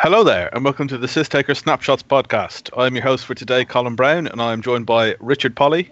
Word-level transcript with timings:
Hello 0.00 0.22
there, 0.22 0.48
and 0.54 0.64
welcome 0.64 0.86
to 0.88 0.96
the 0.96 1.08
Systaker 1.08 1.56
Snapshots 1.56 2.04
podcast. 2.04 2.70
I'm 2.76 2.94
your 2.94 3.02
host 3.02 3.26
for 3.26 3.34
today, 3.34 3.64
Colin 3.64 3.96
Brown, 3.96 4.28
and 4.28 4.40
I'm 4.40 4.62
joined 4.62 4.86
by 4.86 5.16
Richard 5.18 5.56
Polly 5.56 5.90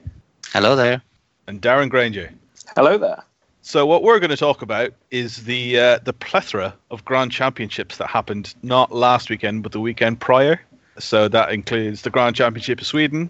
Hello 0.52 0.76
there. 0.76 1.02
and 1.48 1.60
Darren 1.60 1.90
Granger. 1.90 2.30
Hello 2.76 2.98
there. 2.98 3.24
So, 3.62 3.84
what 3.84 4.04
we're 4.04 4.20
going 4.20 4.30
to 4.30 4.36
talk 4.36 4.62
about 4.62 4.92
is 5.10 5.44
the 5.44 5.78
uh, 5.80 5.98
the 6.04 6.12
plethora 6.12 6.72
of 6.92 7.04
Grand 7.04 7.32
Championships 7.32 7.96
that 7.96 8.06
happened 8.06 8.54
not 8.62 8.94
last 8.94 9.28
weekend, 9.28 9.64
but 9.64 9.72
the 9.72 9.80
weekend 9.80 10.20
prior. 10.20 10.60
So 10.98 11.26
that 11.28 11.50
includes 11.50 12.02
the 12.02 12.10
Grand 12.10 12.36
Championship 12.36 12.80
of 12.80 12.86
Sweden, 12.86 13.28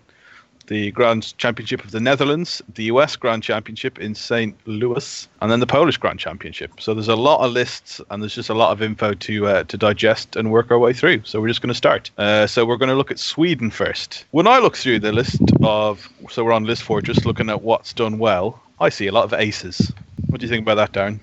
the 0.67 0.91
Grand 0.93 1.37
Championship 1.39 1.85
of 1.85 1.91
the 1.91 2.01
Netherlands, 2.01 2.63
the 2.75 2.85
US 2.85 3.17
Grand 3.17 3.43
Championship 3.43 3.99
in 3.99 4.15
St. 4.15 4.57
Louis, 4.67 5.29
and 5.41 5.51
then 5.51 5.61
the 5.61 5.67
Polish 5.67 5.97
Grand 5.97 6.19
Championship. 6.19 6.81
So 6.81 6.95
there's 6.95 7.09
a 7.09 7.17
lot 7.17 7.45
of 7.45 7.53
lists, 7.53 8.01
and 8.11 8.23
there's 8.23 8.35
just 8.35 8.49
a 8.49 8.55
lot 8.55 8.73
of 8.73 8.83
info 8.83 9.15
to 9.15 9.47
uh, 9.47 9.63
to 9.65 9.77
digest 9.77 10.37
and 10.37 10.51
work 10.51 10.71
our 10.71 10.79
way 10.79 10.93
through. 10.93 11.23
So 11.25 11.41
we're 11.41 11.49
just 11.49 11.63
going 11.63 11.69
to 11.69 11.75
start. 11.75 12.11
Uh, 12.19 12.47
so 12.47 12.65
we're 12.65 12.77
going 12.77 12.89
to 12.89 12.95
look 12.97 13.11
at 13.11 13.19
Sweden 13.19 13.71
first. 13.71 14.25
When 14.31 14.47
I 14.47 14.59
look 14.59 14.77
through 14.77 15.01
the 15.01 15.13
list 15.13 15.41
of, 15.63 16.09
so 16.31 16.45
we're 16.45 16.53
on 16.53 16.65
list 16.65 16.83
four, 16.83 17.01
just 17.01 17.25
looking 17.25 17.51
at 17.51 17.63
what's 17.63 17.93
done 17.93 18.19
well. 18.19 18.61
I 18.81 18.91
see 18.91 19.07
a 19.07 19.13
lot 19.13 19.25
of 19.25 19.33
aces. 19.33 19.93
What 20.27 20.41
do 20.41 20.47
you 20.47 20.51
think 20.51 20.69
about 20.69 20.75
that, 20.75 20.93
Darren? 20.93 21.19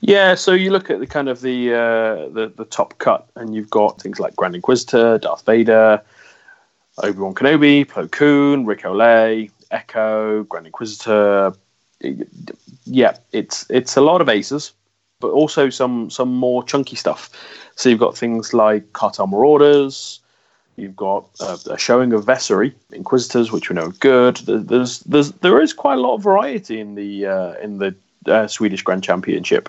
Yeah, 0.00 0.34
so 0.34 0.52
you 0.52 0.72
look 0.72 0.90
at 0.90 0.98
the 0.98 1.06
kind 1.06 1.28
of 1.28 1.42
the 1.42 1.72
uh, 1.72 2.28
the 2.30 2.52
the 2.56 2.64
top 2.64 2.98
cut, 2.98 3.28
and 3.36 3.54
you've 3.54 3.70
got 3.70 4.00
things 4.00 4.18
like 4.18 4.34
Grand 4.34 4.56
Inquisitor, 4.56 5.18
Darth 5.18 5.46
Vader, 5.46 6.02
Obi 7.02 7.18
Wan 7.18 7.34
Kenobi, 7.34 7.84
Plo 7.84 8.10
Koon, 8.10 8.64
Ric 8.64 8.82
Olié, 8.82 9.50
Echo, 9.70 10.44
Grand 10.44 10.66
Inquisitor. 10.66 11.52
Yeah, 12.84 13.16
it's 13.32 13.68
it's 13.70 13.96
a 13.96 14.00
lot 14.00 14.20
of 14.20 14.28
aces, 14.28 14.72
but 15.20 15.28
also 15.28 15.70
some 15.70 16.10
some 16.10 16.34
more 16.34 16.62
chunky 16.64 16.96
stuff. 16.96 17.30
So 17.76 17.88
you've 17.88 17.98
got 17.98 18.16
things 18.16 18.54
like 18.54 18.92
Cartel 18.92 19.26
Marauders. 19.26 20.20
You've 20.76 20.96
got 20.96 21.28
uh, 21.40 21.58
a 21.70 21.78
showing 21.78 22.12
of 22.12 22.24
Vessery 22.24 22.72
Inquisitors, 22.92 23.52
which 23.52 23.68
we 23.68 23.74
know 23.74 23.86
are 23.86 23.92
good. 23.92 24.36
There's 24.46 25.00
there's 25.00 25.32
there 25.32 25.60
is 25.60 25.72
quite 25.72 25.98
a 25.98 26.00
lot 26.00 26.14
of 26.14 26.22
variety 26.22 26.80
in 26.80 26.94
the 26.94 27.26
uh, 27.26 27.52
in 27.62 27.78
the 27.78 27.94
uh, 28.26 28.46
Swedish 28.46 28.82
Grand 28.82 29.02
Championship. 29.02 29.68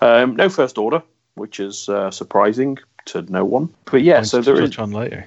Um, 0.00 0.36
no 0.36 0.48
first 0.48 0.78
order, 0.78 1.02
which 1.34 1.58
is 1.58 1.88
uh, 1.88 2.10
surprising 2.10 2.78
to 3.06 3.22
no 3.22 3.44
one. 3.44 3.68
But 3.86 4.02
yeah, 4.02 4.22
so 4.22 4.40
there 4.40 4.62
is 4.62 4.78
on 4.78 4.92
later. 4.92 5.26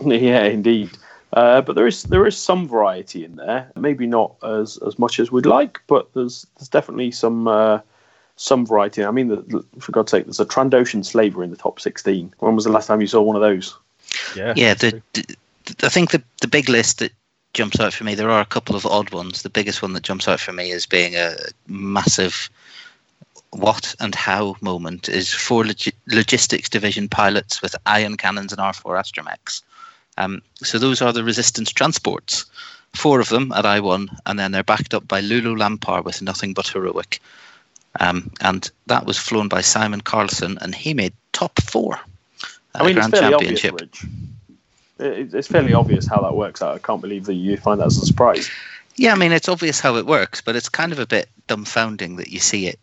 yeah, 0.06 0.44
indeed. 0.44 0.90
Uh, 1.32 1.62
but 1.62 1.76
there 1.76 1.86
is 1.86 2.02
there 2.04 2.26
is 2.26 2.36
some 2.36 2.68
variety 2.68 3.24
in 3.24 3.36
there. 3.36 3.70
Maybe 3.76 4.06
not 4.06 4.34
as 4.42 4.78
as 4.86 4.98
much 4.98 5.18
as 5.18 5.32
we'd 5.32 5.46
like, 5.46 5.80
but 5.86 6.12
there's 6.14 6.46
there's 6.58 6.68
definitely 6.68 7.10
some 7.10 7.48
uh, 7.48 7.80
some 8.36 8.66
variety. 8.66 9.04
I 9.04 9.10
mean, 9.10 9.28
the, 9.28 9.36
the- 9.36 9.80
for 9.80 9.92
God's 9.92 10.10
sake, 10.10 10.24
there's 10.24 10.40
a 10.40 10.44
Trandoshan 10.44 11.04
slaver 11.04 11.42
in 11.42 11.50
the 11.50 11.56
top 11.56 11.80
16. 11.80 12.34
When 12.38 12.54
was 12.54 12.64
the 12.64 12.72
last 12.72 12.86
time 12.86 13.00
you 13.00 13.06
saw 13.06 13.22
one 13.22 13.36
of 13.36 13.42
those? 13.42 13.76
Yeah. 14.36 14.52
Yeah, 14.56 14.74
the, 14.74 15.00
the, 15.14 15.36
I 15.82 15.88
think 15.88 16.10
the 16.10 16.22
the 16.42 16.48
big 16.48 16.68
list 16.68 16.98
that 16.98 17.12
jumps 17.54 17.80
out 17.80 17.94
for 17.94 18.04
me. 18.04 18.14
There 18.14 18.30
are 18.30 18.40
a 18.40 18.46
couple 18.46 18.76
of 18.76 18.84
odd 18.84 19.12
ones. 19.12 19.42
The 19.42 19.50
biggest 19.50 19.80
one 19.82 19.92
that 19.94 20.02
jumps 20.02 20.28
out 20.28 20.40
for 20.40 20.52
me 20.52 20.72
as 20.72 20.84
being 20.86 21.16
a 21.16 21.34
massive 21.66 22.50
what 23.50 23.94
and 24.00 24.14
how 24.14 24.56
moment 24.62 25.08
is 25.08 25.32
four 25.32 25.64
logi- 25.64 25.92
logistics 26.06 26.68
division 26.70 27.08
pilots 27.08 27.60
with 27.60 27.76
ion 27.86 28.16
cannons 28.16 28.52
and 28.52 28.60
R4 28.60 28.98
astromechs. 28.98 29.62
Um, 30.18 30.42
so 30.56 30.78
those 30.78 31.02
are 31.02 31.12
the 31.12 31.24
resistance 31.24 31.72
transports. 31.72 32.46
Four 32.94 33.20
of 33.20 33.30
them 33.30 33.52
at 33.52 33.64
I1, 33.64 34.08
and 34.26 34.38
then 34.38 34.52
they're 34.52 34.62
backed 34.62 34.92
up 34.92 35.08
by 35.08 35.20
L'ulo 35.20 35.56
L'ampar 35.56 36.04
with 36.04 36.20
nothing 36.20 36.52
but 36.52 36.68
heroic. 36.68 37.20
Um, 38.00 38.30
and 38.40 38.70
that 38.86 39.06
was 39.06 39.18
flown 39.18 39.48
by 39.48 39.60
Simon 39.60 40.00
Carlson, 40.00 40.58
and 40.60 40.74
he 40.74 40.94
made 40.94 41.12
top 41.32 41.60
four. 41.60 41.94
at 41.94 42.82
I 42.82 42.86
mean, 42.86 42.94
the 42.94 43.00
it's 43.00 43.08
Grand 43.08 43.12
fairly 43.12 43.34
obvious, 43.34 43.60
Championship. 43.60 43.90
Rich. 45.00 45.32
It's 45.34 45.48
fairly 45.48 45.74
obvious 45.74 46.06
how 46.06 46.20
that 46.22 46.36
works 46.36 46.62
out. 46.62 46.74
I 46.74 46.78
can't 46.78 47.00
believe 47.00 47.24
that 47.26 47.34
you 47.34 47.56
find 47.56 47.80
that 47.80 47.86
as 47.86 47.98
a 47.98 48.06
surprise. 48.06 48.50
Yeah, 48.96 49.12
I 49.12 49.16
mean, 49.16 49.32
it's 49.32 49.48
obvious 49.48 49.80
how 49.80 49.96
it 49.96 50.06
works, 50.06 50.40
but 50.40 50.54
it's 50.54 50.68
kind 50.68 50.92
of 50.92 50.98
a 50.98 51.06
bit 51.06 51.28
dumbfounding 51.48 52.18
that 52.18 52.28
you 52.28 52.38
see 52.38 52.66
it 52.66 52.78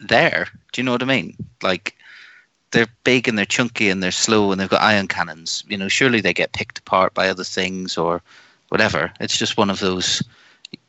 there. 0.00 0.48
Do 0.72 0.80
you 0.80 0.84
know 0.84 0.92
what 0.92 1.02
I 1.02 1.06
mean? 1.06 1.36
Like, 1.62 1.94
they're 2.70 2.86
big 3.04 3.28
and 3.28 3.38
they're 3.38 3.44
chunky 3.44 3.88
and 3.88 4.02
they're 4.02 4.10
slow 4.10 4.52
and 4.52 4.60
they've 4.60 4.68
got 4.68 4.82
ion 4.82 5.08
cannons. 5.08 5.64
You 5.68 5.76
know, 5.76 5.88
surely 5.88 6.20
they 6.20 6.34
get 6.34 6.52
picked 6.52 6.78
apart 6.78 7.14
by 7.14 7.28
other 7.28 7.44
things 7.44 7.96
or 7.96 8.22
whatever. 8.68 9.12
It's 9.20 9.38
just 9.38 9.56
one 9.56 9.70
of 9.70 9.80
those. 9.80 10.22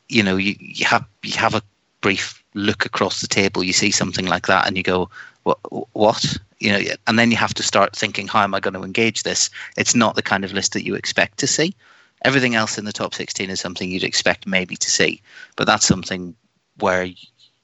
You 0.08 0.22
know, 0.22 0.36
you, 0.36 0.56
you 0.58 0.84
have 0.86 1.04
you 1.22 1.36
have 1.38 1.54
a 1.54 1.62
brief 2.00 2.42
look 2.54 2.84
across 2.84 3.20
the 3.20 3.28
table, 3.28 3.62
you 3.62 3.72
see 3.72 3.90
something 3.90 4.26
like 4.26 4.46
that, 4.46 4.66
and 4.66 4.76
you 4.76 4.82
go, 4.82 5.08
"What? 5.44 5.58
What?" 5.92 6.36
You 6.58 6.72
know, 6.72 6.80
and 7.06 7.18
then 7.18 7.30
you 7.30 7.36
have 7.36 7.54
to 7.54 7.62
start 7.62 7.96
thinking, 7.96 8.26
"How 8.28 8.42
am 8.42 8.54
I 8.54 8.60
going 8.60 8.74
to 8.74 8.82
engage 8.82 9.22
this?" 9.22 9.48
It's 9.76 9.94
not 9.94 10.16
the 10.16 10.22
kind 10.22 10.44
of 10.44 10.52
list 10.52 10.72
that 10.72 10.84
you 10.84 10.94
expect 10.94 11.38
to 11.38 11.46
see. 11.46 11.74
Everything 12.22 12.54
else 12.54 12.76
in 12.76 12.84
the 12.84 12.92
top 12.92 13.14
16 13.14 13.48
is 13.48 13.60
something 13.60 13.90
you'd 13.90 14.04
expect 14.04 14.46
maybe 14.46 14.76
to 14.76 14.90
see, 14.90 15.22
but 15.56 15.66
that's 15.66 15.86
something 15.86 16.34
where 16.78 17.08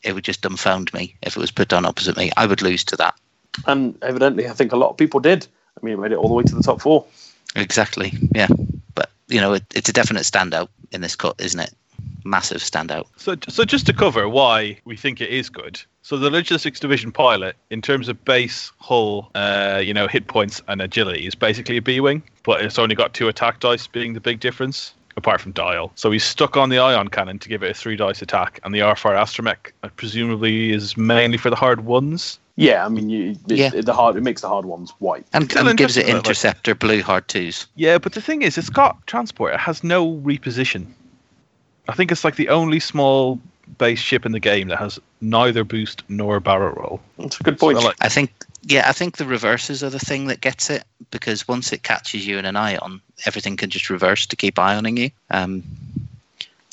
it 0.02 0.14
would 0.14 0.24
just 0.24 0.40
dumbfound 0.40 0.94
me 0.94 1.14
if 1.22 1.36
it 1.36 1.40
was 1.40 1.50
put 1.50 1.68
down 1.68 1.84
opposite 1.84 2.16
me. 2.16 2.30
I 2.38 2.46
would 2.46 2.62
lose 2.62 2.84
to 2.84 2.96
that. 2.96 3.14
And 3.66 3.96
evidently, 4.02 4.48
I 4.48 4.52
think 4.52 4.72
a 4.72 4.76
lot 4.76 4.90
of 4.90 4.96
people 4.96 5.20
did. 5.20 5.46
I 5.80 5.84
mean, 5.84 5.94
it 5.94 6.00
made 6.00 6.12
it 6.12 6.18
all 6.18 6.28
the 6.28 6.34
way 6.34 6.44
to 6.44 6.54
the 6.54 6.62
top 6.62 6.80
four. 6.80 7.04
Exactly. 7.54 8.12
Yeah. 8.34 8.48
But, 8.94 9.10
you 9.28 9.40
know, 9.40 9.54
it, 9.54 9.64
it's 9.74 9.88
a 9.88 9.92
definite 9.92 10.22
standout 10.22 10.68
in 10.92 11.00
this 11.00 11.16
cut, 11.16 11.34
isn't 11.38 11.60
it? 11.60 11.72
Massive 12.24 12.58
standout. 12.58 13.06
So, 13.16 13.36
so 13.48 13.64
just 13.64 13.86
to 13.86 13.92
cover 13.92 14.28
why 14.28 14.78
we 14.84 14.96
think 14.96 15.20
it 15.20 15.30
is 15.30 15.48
good. 15.48 15.80
So 16.02 16.16
the 16.16 16.30
logistics 16.30 16.78
division 16.78 17.10
pilot, 17.10 17.56
in 17.70 17.82
terms 17.82 18.08
of 18.08 18.24
base 18.24 18.70
hull, 18.78 19.30
uh, 19.34 19.80
you 19.84 19.92
know, 19.92 20.06
hit 20.06 20.28
points 20.28 20.62
and 20.68 20.80
agility, 20.80 21.26
is 21.26 21.34
basically 21.34 21.78
a 21.78 21.82
B 21.82 22.00
wing, 22.00 22.22
but 22.44 22.60
it's 22.60 22.78
only 22.78 22.94
got 22.94 23.12
two 23.12 23.28
attack 23.28 23.60
dice, 23.60 23.86
being 23.86 24.12
the 24.12 24.20
big 24.20 24.40
difference. 24.40 24.92
Apart 25.16 25.40
from 25.40 25.52
dial, 25.52 25.92
so 25.94 26.10
he's 26.10 26.24
stuck 26.24 26.58
on 26.58 26.68
the 26.68 26.78
ion 26.78 27.08
cannon 27.08 27.38
to 27.38 27.48
give 27.48 27.62
it 27.62 27.70
a 27.70 27.74
three 27.74 27.96
dice 27.96 28.20
attack, 28.20 28.60
and 28.62 28.74
the 28.74 28.80
R4 28.80 29.16
astromech 29.16 29.72
uh, 29.82 29.88
presumably 29.96 30.72
is 30.72 30.94
mainly 30.98 31.38
for 31.38 31.48
the 31.48 31.56
hard 31.56 31.86
ones. 31.86 32.38
Yeah, 32.56 32.86
I 32.86 32.88
mean, 32.88 33.10
you, 33.10 33.36
it, 33.48 33.56
Yeah. 33.58 33.68
the 33.70 33.92
hard 33.92 34.16
it 34.16 34.22
makes 34.22 34.40
the 34.40 34.48
hard 34.48 34.64
ones 34.64 34.90
white. 34.98 35.26
And, 35.34 35.50
Still 35.50 35.68
and 35.68 35.76
gives 35.78 35.96
it 35.96 36.00
interesting, 36.00 36.14
though, 36.14 36.18
like- 36.18 36.26
interceptor 36.26 36.74
blue 36.74 37.02
hard 37.02 37.28
twos. 37.28 37.66
Yeah, 37.76 37.98
but 37.98 38.14
the 38.14 38.22
thing 38.22 38.42
is, 38.42 38.56
it's 38.56 38.70
got 38.70 39.06
transport. 39.06 39.52
It 39.54 39.60
has 39.60 39.84
no 39.84 40.14
reposition. 40.24 40.86
I 41.88 41.92
think 41.94 42.10
it's 42.10 42.24
like 42.24 42.36
the 42.36 42.48
only 42.48 42.80
small 42.80 43.38
base 43.78 44.00
ship 44.00 44.24
in 44.24 44.32
the 44.32 44.40
game 44.40 44.68
that 44.68 44.78
has 44.78 44.98
neither 45.20 45.64
boost 45.64 46.02
nor 46.08 46.40
barrel 46.40 46.72
roll. 46.74 47.00
That's 47.18 47.38
a 47.38 47.42
good 47.42 47.58
point. 47.58 47.78
So, 47.78 47.84
like, 47.86 47.96
I 48.00 48.08
think, 48.08 48.32
yeah, 48.62 48.88
I 48.88 48.92
think 48.92 49.18
the 49.18 49.26
reverses 49.26 49.84
are 49.84 49.90
the 49.90 49.98
thing 49.98 50.28
that 50.28 50.40
gets 50.40 50.70
it 50.70 50.84
because 51.10 51.46
once 51.46 51.72
it 51.72 51.82
catches 51.82 52.26
you 52.26 52.38
in 52.38 52.44
an 52.46 52.56
ion, 52.56 53.00
everything 53.26 53.56
can 53.56 53.68
just 53.70 53.90
reverse 53.90 54.24
to 54.26 54.36
keep 54.36 54.54
ioning 54.54 54.98
you. 54.98 55.10
Um, 55.30 55.62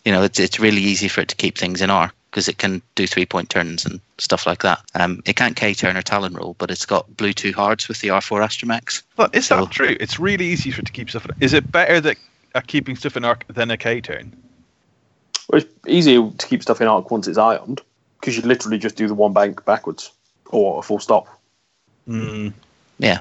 you 0.06 0.12
know, 0.12 0.24
it's 0.24 0.40
it's 0.40 0.60
really 0.60 0.82
easy 0.82 1.08
for 1.08 1.22
it 1.22 1.28
to 1.30 1.36
keep 1.36 1.58
things 1.58 1.82
in 1.82 1.90
R 1.90 2.12
because 2.34 2.48
it 2.48 2.58
can 2.58 2.82
do 2.96 3.06
three 3.06 3.28
point 3.28 3.52
turns 3.52 3.86
and 3.86 4.00
stuff 4.18 4.48
like 4.48 4.64
that. 4.64 4.82
Um, 4.96 5.22
it 5.28 5.36
can't 5.36 5.56
K 5.56 5.76
turn 5.76 5.96
or 5.96 6.02
Talon 6.02 6.34
roll, 6.34 6.56
but 6.58 6.72
it's 6.72 6.84
got 6.84 7.16
blue 7.16 7.32
two 7.32 7.54
hards 7.54 7.88
with 7.88 8.02
the 8.02 8.08
R4 8.08 8.42
Astromechs. 8.44 9.04
But 9.16 9.36
is 9.36 9.46
So- 9.46 9.66
that 9.66 9.72
true? 9.72 9.96
It's 10.00 10.20
really 10.20 10.48
easy 10.48 10.72
for 10.72 10.82
it 10.82 10.88
to 10.88 10.92
keep 10.92 11.12
stuff. 11.12 11.26
In. 11.26 11.32
Is 11.42 11.54
it 11.54 11.72
better 11.72 12.02
that 12.02 12.18
at 12.56 12.66
keeping 12.66 12.96
stuff 12.96 13.16
in 13.16 13.24
arc 13.24 13.46
than 13.50 13.70
a 13.70 13.78
K 13.78 14.02
turn? 14.02 14.36
Well, 15.48 15.62
it's 15.62 15.72
easier 15.88 16.28
to 16.36 16.48
keep 16.48 16.64
stuff 16.64 16.82
in 16.82 16.88
arc 16.88 17.12
once 17.12 17.28
it's 17.28 17.38
ioned 17.38 17.82
because 18.20 18.36
you 18.36 18.42
literally 18.42 18.80
just 18.80 18.96
do 18.96 19.08
the 19.08 19.14
one 19.14 19.34
bank 19.34 19.64
backwards 19.64 20.12
or 20.48 20.80
a 20.80 20.82
full 20.82 21.00
stop. 21.00 21.28
Mm. 22.10 22.52
Yeah. 22.98 23.20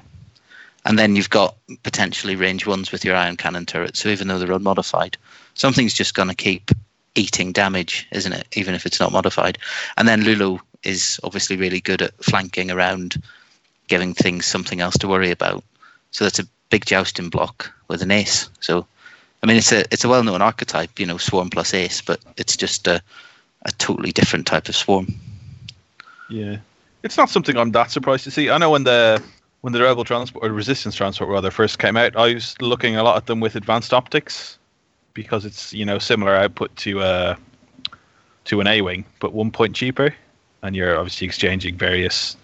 And 0.87 0.99
then 0.99 1.17
you've 1.17 1.29
got 1.31 1.55
potentially 1.83 2.35
range 2.35 2.67
ones 2.67 2.91
with 2.93 3.05
your 3.05 3.15
ion 3.15 3.37
cannon 3.37 3.67
turret. 3.67 3.95
So 3.95 4.09
even 4.09 4.29
though 4.29 4.39
they're 4.39 4.53
unmodified, 4.53 5.19
something's 5.53 5.93
just 5.93 6.15
going 6.15 6.29
to 6.29 6.35
keep 6.35 6.71
eating 7.15 7.53
damage, 7.53 8.07
isn't 8.13 8.33
it? 8.33 8.47
Even 8.57 8.75
if 8.75 8.87
it's 8.87 9.01
not 9.01 9.13
modified. 9.13 9.59
And 9.97 10.09
then 10.09 10.23
Lulu 10.23 10.59
is 10.83 11.21
obviously 11.25 11.57
really 11.57 11.81
good 11.81 12.03
at 12.03 12.25
flanking 12.25 12.71
around, 12.71 13.23
giving 13.89 14.15
things 14.15 14.47
something 14.47 14.81
else 14.81 14.97
to 14.99 15.09
worry 15.09 15.31
about. 15.31 15.63
So 16.11 16.25
that's 16.25 16.39
a 16.39 16.47
big 16.71 16.85
jousting 16.87 17.29
block 17.29 17.73
with 17.89 18.03
an 18.03 18.11
ace. 18.11 18.49
So, 18.61 18.87
I 19.43 19.47
mean, 19.47 19.57
it's 19.57 19.73
a 19.73 19.81
it's 19.93 20.05
a 20.05 20.09
well 20.09 20.25
known 20.25 20.43
archetype, 20.43 20.99
you 20.99 21.07
know, 21.07 21.19
swarm 21.19 21.51
plus 21.51 21.75
ace, 21.75 22.01
but 22.01 22.21
it's 22.37 22.57
just 22.57 22.87
a 22.87 23.03
a 23.65 23.71
totally 23.73 24.13
different 24.13 24.47
type 24.47 24.69
of 24.69 24.77
swarm. 24.77 25.15
Yeah, 26.29 26.57
it's 27.03 27.17
not 27.17 27.31
something 27.31 27.57
I'm 27.57 27.73
that 27.73 27.91
surprised 27.91 28.25
to 28.25 28.31
see. 28.31 28.51
I 28.51 28.59
know 28.59 28.71
when 28.71 28.85
the 28.85 29.23
when 29.61 29.73
the 29.73 29.83
rebel 29.83 30.05
transport 30.05 30.45
or 30.45 30.53
resistance 30.53 30.95
transport 30.95 31.31
rather 31.31 31.51
first 31.51 31.79
came 31.79 31.97
out, 31.97 32.17
I 32.17 32.35
was 32.35 32.57
looking 32.61 32.97
a 32.97 33.03
lot 33.03 33.17
at 33.17 33.27
them 33.27 33.41
with 33.41 33.55
advanced 33.55 33.93
optics 33.93 34.59
because 35.15 35.45
it's 35.45 35.73
you 35.73 35.85
know 35.85 35.99
similar 35.99 36.35
output 36.35 36.75
to 36.77 37.01
uh 37.01 37.37
to 38.45 38.61
an 38.61 38.67
A 38.67 38.81
wing, 38.81 39.05
but 39.21 39.33
one 39.33 39.51
point 39.51 39.75
cheaper, 39.75 40.15
and 40.63 40.75
you're 40.75 40.99
obviously 40.99 41.27
exchanging 41.27 41.77
various 41.77 42.37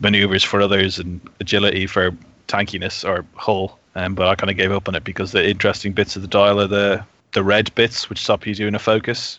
maneuvers 0.00 0.42
for 0.42 0.60
others 0.60 0.98
and 0.98 1.20
agility 1.40 1.86
for 1.86 2.16
tankiness 2.48 3.04
or 3.04 3.24
hull. 3.34 3.78
Um, 3.96 4.14
but 4.14 4.26
I 4.26 4.34
kind 4.34 4.50
of 4.50 4.56
gave 4.56 4.72
up 4.72 4.88
on 4.88 4.94
it 4.94 5.04
because 5.04 5.32
the 5.32 5.48
interesting 5.48 5.92
bits 5.92 6.16
of 6.16 6.22
the 6.22 6.28
dial 6.28 6.60
are 6.60 6.66
the 6.66 7.04
the 7.32 7.44
red 7.44 7.74
bits, 7.74 8.08
which 8.08 8.20
stop 8.20 8.46
you 8.46 8.54
doing 8.54 8.74
a 8.74 8.78
focus. 8.78 9.38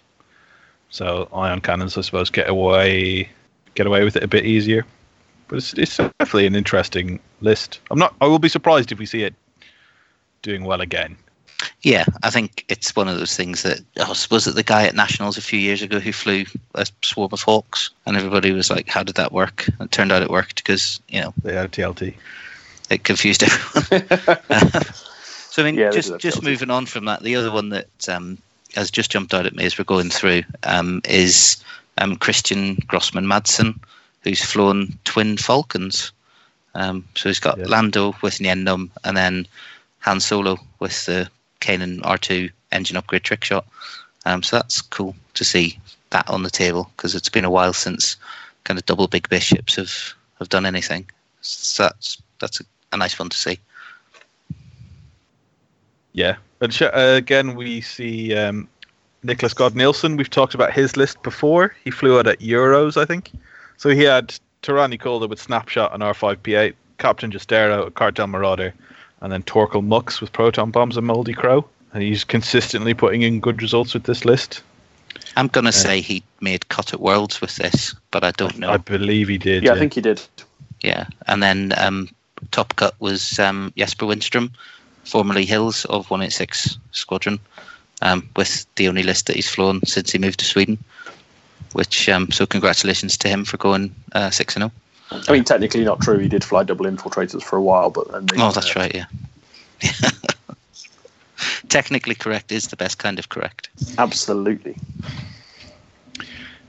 So 0.89 1.27
ion 1.33 1.61
cannons, 1.61 1.97
I 1.97 2.01
suppose, 2.01 2.29
get 2.29 2.49
away 2.49 3.29
get 3.73 3.87
away 3.87 4.03
with 4.03 4.15
it 4.15 4.23
a 4.23 4.27
bit 4.27 4.45
easier. 4.45 4.85
but 5.47 5.57
it's, 5.57 5.73
it's 5.73 5.97
definitely 5.97 6.45
an 6.45 6.55
interesting 6.55 7.19
list. 7.41 7.81
I'm 7.91 7.99
not. 7.99 8.15
I 8.21 8.27
will 8.27 8.39
be 8.39 8.49
surprised 8.49 8.91
if 8.91 8.99
we 8.99 9.05
see 9.05 9.23
it 9.23 9.33
doing 10.41 10.63
well 10.63 10.81
again. 10.81 11.17
Yeah, 11.81 12.05
I 12.23 12.29
think 12.29 12.65
it's 12.67 12.95
one 12.95 13.07
of 13.07 13.17
those 13.17 13.35
things 13.35 13.63
that 13.63 13.79
oh, 13.97 14.13
was 14.31 14.47
it 14.47 14.55
the 14.55 14.63
guy 14.63 14.85
at 14.85 14.95
Nationals 14.95 15.37
a 15.37 15.41
few 15.41 15.59
years 15.59 15.81
ago 15.81 15.99
who 15.99 16.11
flew 16.11 16.45
a 16.73 16.85
swarm 17.01 17.29
of 17.31 17.41
hawks, 17.41 17.91
and 18.05 18.17
everybody 18.17 18.51
was 18.51 18.69
like, 18.69 18.87
"How 18.87 19.03
did 19.03 19.15
that 19.15 19.31
work?" 19.31 19.67
And 19.67 19.81
it 19.81 19.91
turned 19.91 20.11
out 20.11 20.21
it 20.21 20.29
worked 20.29 20.57
because 20.57 20.99
you 21.09 21.21
know 21.21 21.33
they 21.43 21.53
had 21.53 21.71
TLT. 21.71 22.13
It 22.89 23.03
confused 23.03 23.43
everyone. 23.43 24.07
so 25.23 25.61
I 25.61 25.65
mean, 25.65 25.75
yeah, 25.75 25.91
just 25.91 26.17
just 26.19 26.43
moving 26.43 26.71
on 26.71 26.85
from 26.85 27.05
that, 27.05 27.23
the 27.23 27.35
other 27.35 27.51
one 27.51 27.69
that 27.69 28.09
um, 28.09 28.37
has 28.75 28.91
just 28.91 29.11
jumped 29.11 29.33
out 29.33 29.45
at 29.45 29.55
me 29.55 29.65
as 29.65 29.77
we're 29.77 29.85
going 29.85 30.09
through 30.09 30.43
um, 30.63 31.01
is 31.05 31.63
um, 31.97 32.15
Christian 32.17 32.75
Grossman 32.87 33.25
Madsen, 33.25 33.79
who's 34.21 34.43
flown 34.43 34.97
twin 35.05 35.37
Falcons. 35.37 36.11
Um, 36.73 37.05
so 37.15 37.29
he's 37.29 37.39
got 37.39 37.57
yeah. 37.57 37.65
Lando 37.67 38.13
with 38.21 38.41
Nien 38.41 38.67
and 38.67 39.17
then 39.17 39.47
Han 39.99 40.19
Solo 40.19 40.57
with 40.79 41.05
the 41.05 41.29
Kanan 41.65 42.01
R2 42.01 42.51
engine 42.71 42.97
upgrade 42.97 43.23
trick 43.23 43.43
shot. 43.43 43.65
Um, 44.25 44.43
so 44.43 44.57
that's 44.57 44.81
cool 44.81 45.15
to 45.33 45.43
see 45.43 45.79
that 46.11 46.29
on 46.29 46.43
the 46.43 46.49
table 46.51 46.91
because 46.95 47.15
it's 47.15 47.29
been 47.29 47.45
a 47.45 47.49
while 47.49 47.73
since 47.73 48.17
kind 48.63 48.77
of 48.77 48.85
double 48.85 49.07
big 49.07 49.27
bishops 49.29 49.75
have, 49.75 50.13
have 50.39 50.49
done 50.49 50.65
anything. 50.65 51.09
So 51.41 51.83
that's 51.83 52.21
that's 52.39 52.59
a, 52.59 52.63
a 52.91 52.97
nice 52.97 53.17
one 53.17 53.29
to 53.29 53.37
see. 53.37 53.59
Yeah, 56.13 56.37
and 56.61 56.81
uh, 56.81 56.91
again 56.93 57.55
we 57.55 57.81
see 57.81 58.35
um, 58.35 58.67
Nicholas 59.23 59.53
God 59.53 59.75
Nielsen. 59.75 60.17
We've 60.17 60.29
talked 60.29 60.53
about 60.53 60.73
his 60.73 60.97
list 60.97 61.21
before. 61.23 61.75
He 61.83 61.91
flew 61.91 62.19
out 62.19 62.27
at 62.27 62.39
Euros, 62.39 62.97
I 62.97 63.05
think. 63.05 63.31
So 63.77 63.89
he 63.89 64.03
had 64.03 64.37
Torani 64.63 64.99
Kulda 64.99 65.29
with 65.29 65.41
Snapshot 65.41 65.93
and 65.93 66.01
R5P8, 66.01 66.73
Captain 66.97 67.31
Jostero, 67.31 67.93
Cartel 67.93 68.27
Marauder, 68.27 68.73
and 69.21 69.31
then 69.31 69.43
Torkil 69.43 69.83
Mux 69.83 70.21
with 70.21 70.31
Proton 70.33 70.71
Bombs 70.71 70.97
and 70.97 71.07
Moldy 71.07 71.33
Crow. 71.33 71.65
And 71.93 72.03
he's 72.03 72.23
consistently 72.23 72.93
putting 72.93 73.21
in 73.21 73.39
good 73.39 73.61
results 73.61 73.93
with 73.93 74.03
this 74.03 74.25
list. 74.25 74.61
I'm 75.37 75.47
going 75.47 75.63
to 75.63 75.69
uh, 75.69 75.71
say 75.71 76.01
he 76.01 76.23
made 76.41 76.67
cut 76.69 76.93
at 76.93 76.99
Worlds 76.99 77.41
with 77.41 77.55
this, 77.55 77.95
but 78.11 78.23
I 78.23 78.31
don't 78.31 78.57
know. 78.57 78.69
I 78.69 78.77
believe 78.77 79.27
he 79.27 79.37
did. 79.37 79.63
Yeah, 79.63 79.71
yeah. 79.71 79.75
I 79.75 79.79
think 79.79 79.93
he 79.93 80.01
did. 80.01 80.21
Yeah. 80.81 81.07
And 81.27 81.41
then 81.41 81.73
um, 81.77 82.09
top 82.51 82.75
cut 82.75 82.95
was 82.99 83.39
um, 83.39 83.73
Jesper 83.77 84.05
Windstrom, 84.05 84.51
formerly 85.03 85.45
Hills 85.45 85.85
of 85.85 86.09
186 86.09 86.77
Squadron, 86.91 87.39
um, 88.01 88.29
with 88.35 88.65
the 88.75 88.87
only 88.87 89.03
list 89.03 89.27
that 89.27 89.35
he's 89.35 89.49
flown 89.49 89.81
since 89.85 90.11
he 90.11 90.19
moved 90.19 90.39
to 90.39 90.45
Sweden. 90.45 90.77
Which 91.73 92.07
um, 92.07 92.31
so 92.31 92.45
congratulations 92.45 93.17
to 93.17 93.27
him 93.27 93.43
for 93.43 93.57
going 93.57 93.93
uh, 94.13 94.29
six 94.29 94.55
and 94.55 94.63
zero. 94.63 94.71
Oh. 95.11 95.21
I 95.27 95.31
mean, 95.31 95.43
technically 95.43 95.83
not 95.83 96.01
true. 96.01 96.17
He 96.17 96.27
did 96.27 96.43
fly 96.43 96.63
double 96.63 96.85
infiltrators 96.85 97.43
for 97.43 97.57
a 97.57 97.61
while, 97.61 97.89
but 97.89 98.11
then 98.11 98.27
oh, 98.41 98.51
that's 98.51 98.75
uh, 98.75 98.79
right. 98.79 98.95
Yeah. 98.95 99.05
technically 101.69 102.15
correct 102.15 102.51
is 102.51 102.67
the 102.67 102.75
best 102.75 102.99
kind 102.99 103.19
of 103.19 103.29
correct. 103.29 103.69
Absolutely. 103.97 104.77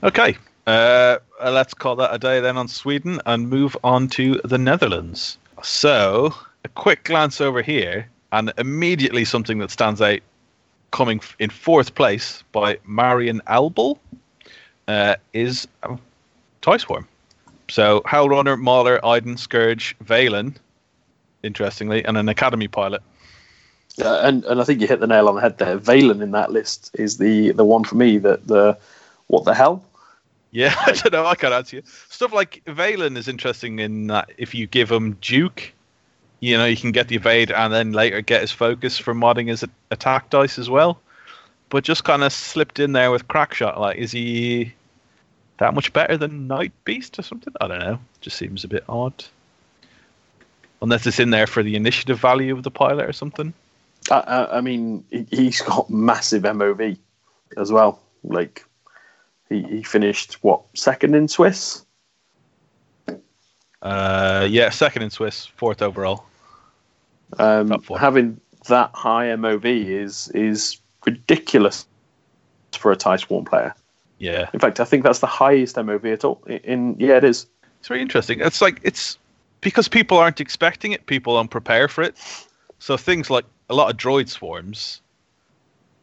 Okay, 0.03 0.37
uh, 0.67 1.17
let's 1.43 1.73
call 1.73 1.95
that 1.95 2.13
a 2.13 2.19
day 2.19 2.39
then 2.39 2.57
on 2.57 2.67
Sweden 2.67 3.19
and 3.25 3.49
move 3.49 3.75
on 3.83 4.07
to 4.09 4.39
the 4.43 4.57
Netherlands. 4.57 5.37
So, 5.63 6.35
a 6.63 6.69
quick 6.69 7.05
glance 7.05 7.41
over 7.41 7.61
here, 7.61 8.07
and 8.31 8.53
immediately 8.57 9.25
something 9.25 9.57
that 9.59 9.71
stands 9.71 10.01
out 10.01 10.19
coming 10.91 11.21
in 11.39 11.49
fourth 11.49 11.95
place 11.95 12.43
by 12.51 12.77
Marion 12.85 13.41
Albel 13.47 13.97
uh, 14.87 15.15
is 15.33 15.67
um, 15.83 15.99
Tie 16.61 16.77
Swarm. 16.77 17.07
So 17.69 18.01
Howlrunner, 18.01 18.59
Mauler, 18.59 19.03
Iden, 19.05 19.37
Scourge, 19.37 19.95
Valen, 20.03 20.55
interestingly, 21.43 22.03
and 22.05 22.17
an 22.17 22.29
Academy 22.29 22.67
pilot. 22.67 23.01
Uh, 24.01 24.21
and 24.23 24.45
and 24.45 24.61
I 24.61 24.63
think 24.63 24.79
you 24.79 24.87
hit 24.87 24.99
the 24.99 25.07
nail 25.07 25.27
on 25.27 25.35
the 25.35 25.41
head 25.41 25.57
there. 25.57 25.77
Valen 25.79 26.21
in 26.21 26.31
that 26.31 26.51
list 26.51 26.91
is 26.93 27.17
the 27.17 27.51
the 27.51 27.65
one 27.65 27.83
for 27.83 27.95
me 27.95 28.17
that 28.19 28.47
the 28.47 28.77
what 29.27 29.43
the 29.45 29.53
hell. 29.53 29.83
Yeah, 30.51 30.73
I 30.85 30.91
don't 30.91 31.13
know. 31.13 31.25
I 31.25 31.35
can't 31.35 31.53
answer 31.53 31.77
you. 31.77 31.83
Stuff 32.09 32.33
like 32.33 32.61
Valen 32.65 33.17
is 33.17 33.27
interesting 33.27 33.79
in 33.79 34.07
that 34.07 34.31
if 34.37 34.53
you 34.53 34.67
give 34.67 34.91
him 34.91 35.17
Duke, 35.21 35.73
you 36.39 36.57
know, 36.57 36.65
you 36.65 36.77
can 36.77 36.91
get 36.91 37.07
the 37.07 37.15
evade 37.15 37.51
and 37.51 37.73
then 37.73 37.91
later 37.91 38.21
get 38.21 38.41
his 38.41 38.51
focus 38.51 38.97
for 38.97 39.13
modding 39.13 39.47
his 39.47 39.65
attack 39.89 40.29
dice 40.29 40.59
as 40.59 40.69
well. 40.69 40.99
But 41.69 41.83
just 41.83 42.03
kind 42.03 42.23
of 42.23 42.31
slipped 42.31 42.79
in 42.79 42.93
there 42.93 43.11
with 43.11 43.27
Crackshot. 43.27 43.79
Like, 43.79 43.97
is 43.97 44.11
he 44.11 44.73
that 45.57 45.73
much 45.73 45.91
better 45.93 46.17
than 46.17 46.47
Night 46.47 46.71
Beast 46.85 47.17
or 47.19 47.23
something? 47.23 47.53
I 47.61 47.67
don't 47.67 47.79
know. 47.79 47.99
Just 48.21 48.37
seems 48.37 48.63
a 48.63 48.67
bit 48.67 48.83
odd. 48.87 49.23
Unless 50.81 51.07
it's 51.07 51.19
in 51.19 51.31
there 51.31 51.47
for 51.47 51.63
the 51.63 51.75
initiative 51.75 52.19
value 52.19 52.55
of 52.55 52.63
the 52.63 52.71
pilot 52.71 53.09
or 53.09 53.13
something. 53.13 53.53
Uh, 54.11 54.47
I 54.51 54.61
mean, 54.61 55.03
he's 55.31 55.61
got 55.61 55.89
massive 55.89 56.43
MOV 56.43 56.97
as 57.57 57.71
well. 57.71 58.01
Like, 58.23 58.65
he, 59.49 59.63
he 59.63 59.83
finished, 59.83 60.43
what, 60.43 60.61
second 60.75 61.15
in 61.15 61.27
Swiss? 61.27 61.83
Uh, 63.81 64.47
yeah, 64.49 64.69
second 64.69 65.03
in 65.03 65.09
Swiss, 65.09 65.45
fourth 65.45 65.81
overall. 65.81 66.25
Um, 67.39 67.83
having 67.97 68.39
that 68.67 68.91
high 68.93 69.25
MOV 69.27 69.65
is 69.65 70.29
is 70.29 70.79
ridiculous 71.05 71.85
for 72.73 72.91
a 72.91 72.95
Tie 72.95 73.17
Swarm 73.17 73.45
player. 73.45 73.75
Yeah. 74.19 74.49
In 74.53 74.59
fact, 74.59 74.79
I 74.79 74.85
think 74.85 75.03
that's 75.03 75.19
the 75.19 75.27
highest 75.27 75.75
MOV 75.75 76.13
at 76.13 76.23
all. 76.23 76.41
In 76.47 76.95
yeah, 76.99 77.17
it 77.17 77.23
is. 77.23 77.45
It's 77.79 77.87
very 77.87 78.01
interesting. 78.01 78.39
It's 78.39 78.61
like 78.61 78.79
it's 78.83 79.17
because 79.61 79.87
people 79.87 80.17
aren't 80.17 80.41
expecting 80.41 80.91
it. 80.91 81.05
People 81.05 81.35
don't 81.35 81.49
prepare 81.49 81.87
for 81.87 82.01
it. 82.01 82.15
So 82.79 82.97
things 82.97 83.29
like 83.29 83.45
a 83.69 83.75
lot 83.75 83.91
of 83.91 83.97
droid 83.97 84.29
swarms. 84.29 85.01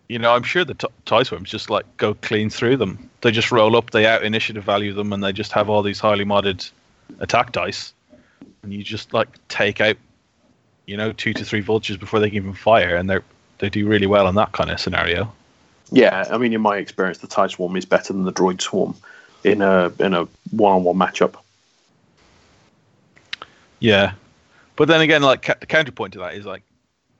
You 0.08 0.18
know, 0.18 0.32
I'm 0.34 0.42
sure 0.42 0.64
the 0.64 0.74
t- 0.74 0.86
tie 1.06 1.22
swarms 1.22 1.50
just 1.50 1.70
like 1.70 1.84
go 1.96 2.14
clean 2.14 2.50
through 2.50 2.76
them. 2.76 3.08
They 3.22 3.30
just 3.30 3.50
roll 3.50 3.74
up, 3.74 3.90
they 3.90 4.06
out 4.06 4.22
initiative 4.22 4.62
value 4.62 4.92
them, 4.92 5.12
and 5.12 5.24
they 5.24 5.32
just 5.32 5.50
have 5.52 5.70
all 5.70 5.82
these 5.82 5.98
highly 5.98 6.26
modded 6.26 6.70
attack 7.20 7.52
dice, 7.52 7.94
and 8.62 8.72
you 8.72 8.82
just 8.82 9.14
like 9.14 9.28
take 9.48 9.80
out, 9.80 9.96
you 10.86 10.96
know, 10.96 11.12
two 11.12 11.32
to 11.32 11.44
three 11.44 11.60
vultures 11.60 11.96
before 11.96 12.20
they 12.20 12.28
can 12.28 12.36
even 12.36 12.52
fire, 12.52 12.96
and 12.96 13.08
they 13.08 13.18
they 13.58 13.70
do 13.70 13.86
really 13.86 14.06
well 14.06 14.28
in 14.28 14.34
that 14.34 14.52
kind 14.52 14.70
of 14.70 14.78
scenario. 14.78 15.32
Yeah, 15.90 16.26
I 16.30 16.38
mean, 16.38 16.52
in 16.52 16.60
my 16.60 16.76
experience, 16.78 17.18
the 17.18 17.26
TIE 17.26 17.48
Swarm 17.48 17.76
is 17.76 17.84
better 17.84 18.12
than 18.12 18.24
the 18.24 18.32
Droid 18.32 18.60
Swarm 18.60 18.94
in 19.44 19.62
a 19.62 19.92
in 19.98 20.14
a 20.14 20.26
one-on-one 20.50 20.96
matchup. 20.96 21.36
Yeah, 23.80 24.14
but 24.76 24.88
then 24.88 25.00
again, 25.00 25.22
like 25.22 25.46
the 25.60 25.66
counterpoint 25.66 26.14
to 26.14 26.20
that 26.20 26.34
is 26.34 26.46
like 26.46 26.62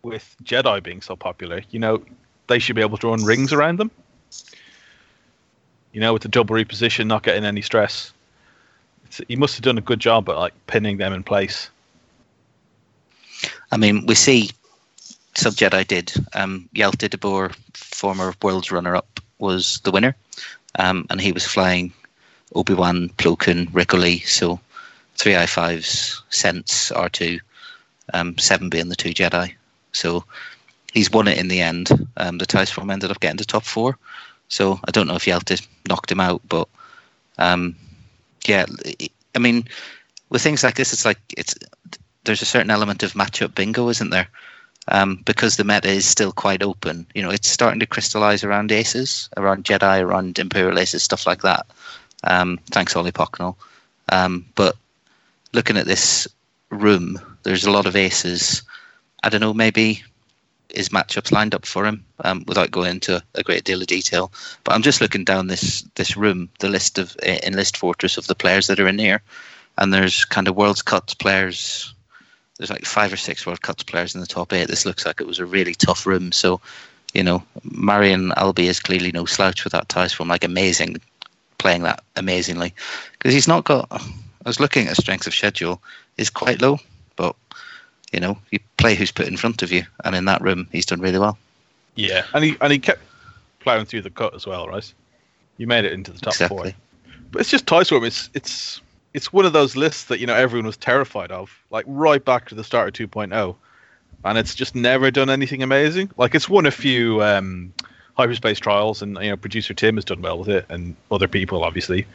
with 0.03 0.35
Jedi 0.43 0.83
being 0.83 1.03
so 1.03 1.15
popular, 1.15 1.63
you 1.71 1.79
know, 1.79 2.03
they 2.47 2.59
should 2.59 2.77
be 2.77 2.83
able 2.83 2.99
to 2.99 3.09
run 3.09 3.25
rings 3.25 3.53
around 3.53 3.79
them. 3.79 3.91
You 5.93 6.01
know, 6.01 6.13
with 6.13 6.23
the 6.23 6.29
double 6.29 6.57
reposition, 6.57 7.07
not 7.07 7.23
getting 7.23 7.45
any 7.45 7.63
stress. 7.63 8.13
It's, 9.07 9.21
he 9.29 9.37
must 9.37 9.55
have 9.55 9.63
done 9.63 9.79
a 9.79 9.83
good 9.83 10.01
job 10.01 10.29
at 10.29 10.37
like 10.37 10.55
pinning 10.67 10.97
them 10.97 11.13
in 11.13 11.23
place. 11.23 11.71
I 13.71 13.77
mean, 13.77 14.07
we 14.07 14.15
see 14.15 14.51
Sub 15.37 15.55
Jedi 15.55 15.87
did. 15.87 16.13
Um, 16.35 16.69
Hjalte 16.75 17.11
de 17.11 17.19
Boer, 17.19 17.51
former 17.75 18.35
world's 18.43 18.71
runner 18.71 18.97
up, 18.97 19.21
was 19.39 19.81
the 19.85 19.91
winner, 19.91 20.15
um, 20.79 21.07
and 21.11 21.21
he 21.21 21.33
was 21.33 21.47
flying 21.47 21.93
Obi 22.55 22.75
Wan, 22.75 23.09
Plo 23.19 23.39
Koon, 23.39 23.69
so 24.25 24.61
three 25.17 25.37
I 25.37 25.47
fives, 25.47 26.23
Sense 26.31 26.93
R 26.93 27.09
two, 27.09 27.41
um, 28.13 28.37
seven 28.39 28.69
being 28.69 28.89
the 28.89 28.97
two 28.97 29.11
Jedi. 29.11 29.53
So 29.93 30.25
he's 30.93 31.11
won 31.11 31.29
it 31.29 31.39
in 31.39 31.49
the 31.49 31.61
end. 31.61 31.91
Um, 32.17 32.39
the 32.39 32.47
Tie 32.47 32.65
Swarm 32.65 32.91
ended 32.91 33.11
up 33.11 33.21
getting 33.21 33.39
to 33.39 33.45
top 33.45 33.65
four. 33.65 33.99
So 34.49 34.79
I 34.87 34.91
don't 34.91 35.09
know 35.09 35.17
if 35.17 35.25
Hjalte 35.25 35.67
knocked 35.89 36.13
him 36.13 36.21
out, 36.21 36.43
but 36.49 36.69
um, 37.39 37.75
yeah, 38.47 38.67
I 39.35 39.39
mean, 39.39 39.67
with 40.31 40.43
things 40.43 40.63
like 40.63 40.77
this, 40.77 40.93
it's 40.93 41.05
like 41.05 41.19
it's 41.37 41.55
there's 42.25 42.43
a 42.43 42.47
certain 42.47 42.71
element 42.71 43.03
of 43.03 43.13
matchup 43.13 43.55
bingo, 43.55 43.89
isn't 43.89 44.11
there? 44.11 44.29
Um, 44.89 45.23
because 45.25 45.57
the 45.57 45.65
meta 45.65 45.89
is 45.89 46.07
still 46.07 46.33
quite 46.33 46.63
open. 46.63 47.07
You 47.15 47.23
know, 47.23 47.31
it's 47.31 47.49
starting 47.49 47.81
to 47.81 47.87
crystallize 47.87 48.45
around 48.45 48.73
aces, 48.73 49.29
around 49.37 49.65
Jedi, 49.65 50.03
around 50.03 50.39
Imperial 50.39 50.79
aces, 50.79 51.03
stuff 51.03 51.27
like 51.27 51.43
that. 51.43 51.67
Um, 52.25 52.59
thanks, 52.71 52.97
Ollie 52.97 53.13
Pocknell. 53.13 53.57
Um, 54.11 54.45
but 54.55 54.77
looking 55.53 55.77
at 55.77 55.87
this 55.87 56.29
room, 56.71 57.21
there's 57.43 57.65
a 57.65 57.71
lot 57.71 57.87
of 57.87 57.97
aces. 57.97 58.63
I 59.23 59.29
don't 59.29 59.41
know, 59.41 59.55
maybe 59.55 60.03
his 60.75 60.89
matchups 60.89 61.33
lined 61.33 61.55
up 61.55 61.65
for 61.65 61.87
him 61.87 62.05
um, 62.25 62.45
without 62.47 62.71
going 62.71 62.91
into 62.91 63.23
a 63.35 63.43
great 63.43 63.65
deal 63.65 63.81
of 63.81 63.87
detail. 63.87 64.33
But 64.65 64.75
I'm 64.75 64.83
just 64.83 65.01
looking 65.01 65.25
down 65.25 65.47
this 65.47 65.83
this 65.95 66.17
room, 66.17 66.49
the 66.59 66.69
list 66.69 66.99
of 66.99 67.17
in 67.23 67.55
list 67.55 67.77
fortress 67.77 68.19
of 68.19 68.27
the 68.27 68.35
players 68.35 68.67
that 68.67 68.81
are 68.81 68.89
in 68.89 68.99
here, 68.99 69.23
and 69.79 69.93
there's 69.93 70.25
kind 70.25 70.49
of 70.49 70.57
World's 70.57 70.83
Cup 70.83 71.07
players 71.19 71.95
there's 72.59 72.71
like 72.71 72.85
five 72.85 73.13
or 73.13 73.17
six 73.17 73.47
World 73.47 73.63
Cups 73.63 73.83
players 73.83 74.15
in 74.15 74.21
the 74.21 74.27
top 74.27 74.53
eight. 74.53 74.69
This 74.69 74.87
looks 74.87 75.05
like 75.05 75.21
it 75.21 75.27
was 75.27 75.39
a 75.39 75.47
really 75.47 75.75
tough 75.75 76.07
room. 76.07 76.33
So, 76.33 76.61
you 77.13 77.23
know, 77.23 77.43
Marion 77.65 78.33
Albi 78.37 78.69
is 78.69 78.81
clearly 78.81 79.13
no 79.13 79.25
slouch 79.25 79.65
with 79.65 79.73
that 79.73 79.89
tie 79.89 80.09
from 80.09 80.29
like 80.29 80.45
amazing, 80.45 80.97
playing 81.59 81.83
that 81.83 82.03
amazingly 82.17 82.75
because 83.13 83.35
he's 83.35 83.49
not 83.49 83.65
got 83.65 83.89
I 83.91 84.49
was 84.49 84.61
looking 84.61 84.87
at 84.87 84.97
strength 84.97 85.27
of 85.27 85.35
schedule 85.35 85.81
is 86.19 86.29
quite 86.31 86.61
low, 86.61 86.79
but 87.17 87.35
you 88.13 88.21
know 88.21 88.39
you 88.51 88.61
play 88.77 88.95
who's 88.95 89.11
put 89.11 89.27
in 89.27 89.37
front 89.37 89.63
of 89.63 89.73
you, 89.73 89.85
and 90.05 90.15
in 90.15 90.27
that 90.27 90.43
room 90.43 90.69
he's 90.73 90.87
done 90.87 91.01
really 91.01 91.19
well. 91.19 91.39
Yeah, 91.95 92.25
and 92.35 92.45
he 92.45 92.57
and 92.61 92.73
he 92.73 92.79
kept 92.79 93.01
plowing 93.61 93.87
through 93.87 94.03
the 94.03 94.11
cut 94.11 94.35
as 94.35 94.47
well, 94.47 94.69
right? 94.69 94.93
You 95.57 95.67
made 95.67 95.85
it 95.85 95.93
into 95.93 96.13
the 96.13 96.19
top 96.19 96.35
exactly. 96.35 96.73
four. 96.73 96.81
But 97.31 97.41
it's 97.41 97.51
just 97.51 97.69
Swarm. 97.69 98.05
It's 98.05 98.29
it's 98.35 98.81
it's 99.15 99.33
one 99.33 99.47
of 99.47 99.53
those 99.53 99.77
lists 99.77 100.05
that 100.05 100.19
you 100.19 100.27
know 100.27 100.35
everyone 100.35 100.67
was 100.67 100.77
terrified 100.77 101.31
of, 101.31 101.57
like 101.71 101.85
right 101.89 102.23
back 102.23 102.49
to 102.49 102.55
the 102.55 102.65
start 102.65 103.01
of 103.01 103.11
2.0, 103.11 103.57
and 104.25 104.39
it's 104.39 104.55
just 104.55 104.75
never 104.75 105.11
done 105.11 105.31
anything 105.31 105.63
amazing. 105.63 106.11
Like 106.17 106.35
it's 106.35 106.49
won 106.49 106.67
a 106.67 106.73
few 106.73 107.23
um, 107.23 107.73
hyperspace 108.17 108.59
trials, 108.59 109.01
and 109.01 109.17
you 109.23 109.31
know 109.31 109.37
producer 109.37 109.73
Tim 109.73 109.95
has 109.95 110.05
done 110.05 110.21
well 110.21 110.39
with 110.39 110.49
it, 110.49 110.67
and 110.69 110.97
other 111.11 111.29
people 111.29 111.65
obviously, 111.65 112.07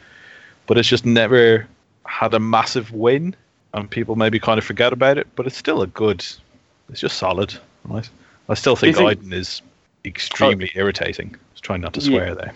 but 0.66 0.78
it's 0.78 0.88
just 0.88 1.06
never 1.06 1.66
had 2.04 2.34
a 2.34 2.40
massive 2.40 2.92
win, 2.92 3.34
and 3.72 3.90
people 3.90 4.14
maybe 4.14 4.38
kind 4.38 4.58
of 4.58 4.64
forget 4.64 4.92
about 4.92 5.16
it. 5.16 5.26
But 5.34 5.46
it's 5.46 5.56
still 5.56 5.82
a 5.82 5.86
good. 5.86 6.24
It's 6.90 7.00
just 7.00 7.16
solid, 7.16 7.56
right? 7.84 8.08
I 8.48 8.54
still 8.54 8.76
think, 8.76 8.96
think 8.96 9.08
Iden 9.08 9.32
is 9.32 9.62
extremely 10.04 10.70
oh. 10.76 10.80
irritating. 10.80 11.34
I 11.34 11.38
was 11.52 11.60
trying 11.60 11.80
not 11.80 11.94
to 11.94 12.00
swear 12.00 12.28
Yeah. 12.28 12.34
there. 12.34 12.54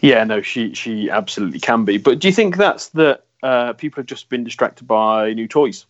Yeah, 0.00 0.24
no, 0.24 0.40
she 0.40 0.72
she 0.74 1.10
absolutely 1.10 1.58
can 1.58 1.84
be. 1.84 1.98
But 1.98 2.18
do 2.18 2.28
you 2.28 2.34
think 2.34 2.56
that's 2.56 2.88
that 2.90 3.25
uh, 3.42 3.72
people 3.74 4.00
have 4.00 4.06
just 4.06 4.28
been 4.28 4.44
distracted 4.44 4.86
by 4.86 5.32
new 5.32 5.48
toys? 5.48 5.86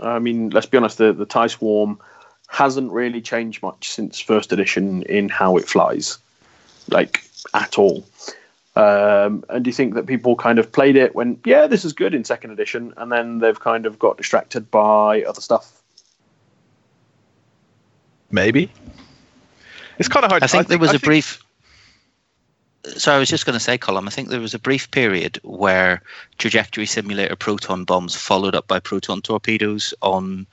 I 0.00 0.18
mean, 0.18 0.50
let's 0.50 0.66
be 0.66 0.78
honest, 0.78 0.98
the 0.98 1.12
the 1.12 1.26
Tie 1.26 1.46
Swarm 1.46 1.98
hasn't 2.48 2.92
really 2.92 3.20
changed 3.20 3.62
much 3.62 3.88
since 3.88 4.20
first 4.20 4.52
edition 4.52 5.02
in 5.04 5.28
how 5.28 5.56
it 5.56 5.68
flies, 5.68 6.18
like 6.88 7.24
at 7.54 7.78
all. 7.78 8.04
Um, 8.74 9.44
and 9.50 9.64
do 9.64 9.68
you 9.68 9.74
think 9.74 9.94
that 9.94 10.06
people 10.06 10.34
kind 10.34 10.58
of 10.58 10.72
played 10.72 10.96
it 10.96 11.14
when, 11.14 11.38
yeah, 11.44 11.66
this 11.66 11.84
is 11.84 11.92
good 11.92 12.14
in 12.14 12.24
second 12.24 12.52
edition, 12.52 12.94
and 12.96 13.12
then 13.12 13.38
they've 13.38 13.58
kind 13.58 13.84
of 13.84 13.98
got 13.98 14.16
distracted 14.16 14.70
by 14.70 15.22
other 15.22 15.40
stuff? 15.40 15.82
Maybe. 18.30 18.70
It's 19.98 20.08
kind 20.08 20.24
of 20.24 20.30
hard. 20.30 20.42
I 20.42 20.46
think 20.46 20.68
there 20.68 20.78
was 20.78 20.92
a 20.92 20.96
a 20.96 20.98
brief. 20.98 21.44
So 22.84 23.14
I 23.14 23.18
was 23.18 23.28
just 23.28 23.46
going 23.46 23.54
to 23.54 23.60
say, 23.60 23.78
Colin. 23.78 24.06
I 24.08 24.10
think 24.10 24.28
there 24.28 24.40
was 24.40 24.54
a 24.54 24.58
brief 24.58 24.90
period 24.90 25.38
where 25.44 26.02
trajectory 26.38 26.86
simulator 26.86 27.36
proton 27.36 27.84
bombs 27.84 28.14
followed 28.16 28.54
up 28.54 28.66
by 28.66 28.80
proton 28.80 29.22
torpedoes 29.22 29.94
on 30.02 30.46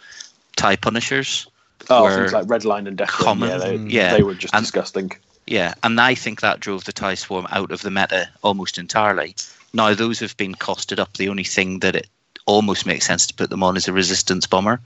tie 0.56 0.76
punishers. 0.76 1.48
Oh, 1.90 2.04
were 2.04 2.16
things 2.16 2.34
like 2.34 2.46
Redline 2.46 2.88
and 2.88 2.98
Death 2.98 3.10
common, 3.10 3.50
yeah, 3.50 3.58
they, 3.58 3.76
yeah. 3.78 4.18
they 4.18 4.24
were 4.24 4.36
just 4.36 4.54
And- 4.54 4.64
disgusting. 4.64 5.12
Yeah, 5.48 5.74
and 5.82 6.00
I 6.00 6.14
think 6.14 6.42
that 6.42 6.60
drove 6.60 6.84
the 6.86 6.94
tie 6.94 7.16
swarm 7.16 7.48
out 7.50 7.72
of 7.72 7.82
the 7.82 7.90
meta 7.90 8.30
almost 8.44 8.78
entirely. 8.78 9.36
Now 9.74 9.96
those 9.96 10.20
have 10.20 10.38
been 10.38 10.54
costed 10.54 11.00
up. 11.00 11.18
The 11.18 11.30
only 11.30 11.44
thing 11.44 11.80
that 11.80 11.96
it 11.96 12.08
almost 12.46 12.86
makes 12.86 13.08
sense 13.08 13.26
to 13.28 13.34
put 13.34 13.50
them 13.50 13.64
on 13.64 13.76
is 13.76 13.88
a 13.88 13.94
resistance 13.94 14.46
bomber. 14.46 14.80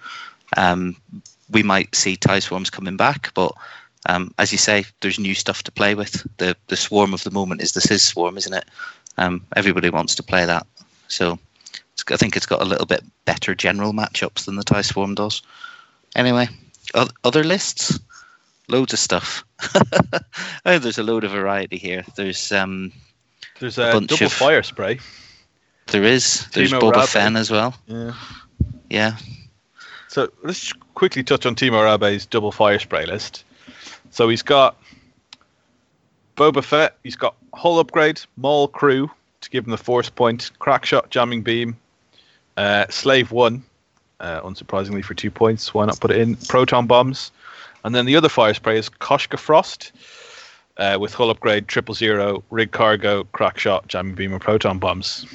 Um, 0.56 0.96
we 1.50 1.64
might 1.64 1.94
see 1.94 2.16
tie 2.16 2.40
swarms 2.40 2.70
coming 2.70 2.96
back, 2.96 3.32
but 3.34 3.52
um, 4.08 4.34
as 4.38 4.52
you 4.52 4.58
say, 4.58 4.86
there's 5.02 5.20
new 5.20 5.34
stuff 5.34 5.64
to 5.64 5.72
play 5.72 5.96
with. 5.96 6.26
The 6.38 6.56
the 6.68 6.76
swarm 6.78 7.14
of 7.14 7.24
the 7.24 7.32
moment 7.32 7.62
is 7.62 7.72
the 7.72 7.82
Sizz 7.82 8.04
swarm, 8.04 8.38
isn't 8.38 8.54
it? 8.54 8.66
Um, 9.18 9.46
everybody 9.56 9.90
wants 9.90 10.16
to 10.16 10.24
play 10.24 10.46
that, 10.46 10.66
so 11.08 11.38
it's, 11.94 12.04
I 12.12 12.18
think 12.18 12.36
it's 12.36 12.46
got 12.46 12.62
a 12.62 12.66
little 12.66 12.86
bit 12.86 13.04
better 13.26 13.54
general 13.56 13.94
matchups 13.94 14.46
than 14.46 14.56
the 14.56 14.64
tie 14.64 14.82
swarm 14.82 15.16
does. 15.16 15.42
Anyway, 16.16 16.48
other 17.24 17.44
lists, 17.44 18.00
loads 18.68 18.94
of 18.94 19.00
stuff. 19.00 19.44
oh, 20.66 20.80
there's 20.80 20.98
a 20.98 21.04
load 21.04 21.24
of 21.24 21.32
variety 21.32 21.78
here. 21.78 22.04
There's 22.16 22.52
um, 22.52 22.92
There's 23.60 23.78
a 23.78 23.90
a, 23.90 23.94
bunch 23.94 24.10
double 24.10 24.26
of- 24.26 24.34
fire 24.34 24.64
spray. 24.64 25.00
there 25.88 26.04
is 26.04 26.48
there's 26.54 26.72
Timo 26.72 26.82
Boba 26.82 26.94
Rabe. 26.94 27.08
Fett 27.08 27.36
as 27.36 27.52
well. 27.52 27.76
Yeah. 27.88 28.14
Yeah, 28.90 29.18
So 30.08 30.30
let's 30.44 30.72
quickly 30.94 31.24
touch 31.24 31.48
on 31.48 31.56
Timo 31.56 31.82
Rabe's 31.84 32.28
double 32.28 32.52
fire 32.52 32.78
spray 32.78 33.06
list. 33.08 33.44
So 34.14 34.30
he's 34.30 34.44
got 34.44 34.78
Boba 36.36 36.64
Fett, 36.64 36.98
he's 37.02 37.16
got 37.16 37.36
hull 37.56 37.80
upgrade, 37.80 38.22
Maul 38.38 38.68
crew 38.68 39.10
to 39.42 39.50
give 39.50 39.66
him 39.66 39.72
the 39.72 39.78
force 39.78 40.08
point, 40.08 40.52
crack 40.60 40.86
shot, 40.86 41.10
jamming 41.10 41.42
beam, 41.42 41.76
uh, 42.56 42.86
slave 42.92 43.32
one, 43.32 43.64
uh, 44.20 44.42
unsurprisingly 44.42 45.04
for 45.04 45.16
two 45.16 45.32
points. 45.32 45.74
Why 45.74 45.86
not 45.86 46.00
put 46.00 46.12
it 46.12 46.18
in? 46.18 46.36
Proton 46.36 46.86
bombs, 46.86 47.32
and 47.84 47.96
then 47.96 48.06
the 48.06 48.16
other 48.16 48.30
fire 48.30 48.54
spray 48.54 48.78
is 48.78 48.88
Koshka 48.88 49.40
Frost. 49.40 49.92
Uh, 50.78 50.98
with 51.00 51.16
hull 51.16 51.32
upgrade, 51.32 51.68
triple 51.68 51.96
zero, 51.96 52.44
rig 52.52 52.72
cargo, 52.72 53.24
crack 53.26 53.58
shot, 53.58 53.88
jamming 53.88 54.14
beam, 54.14 54.32
and 54.32 54.42
proton 54.42 54.78
bombs. 54.78 55.26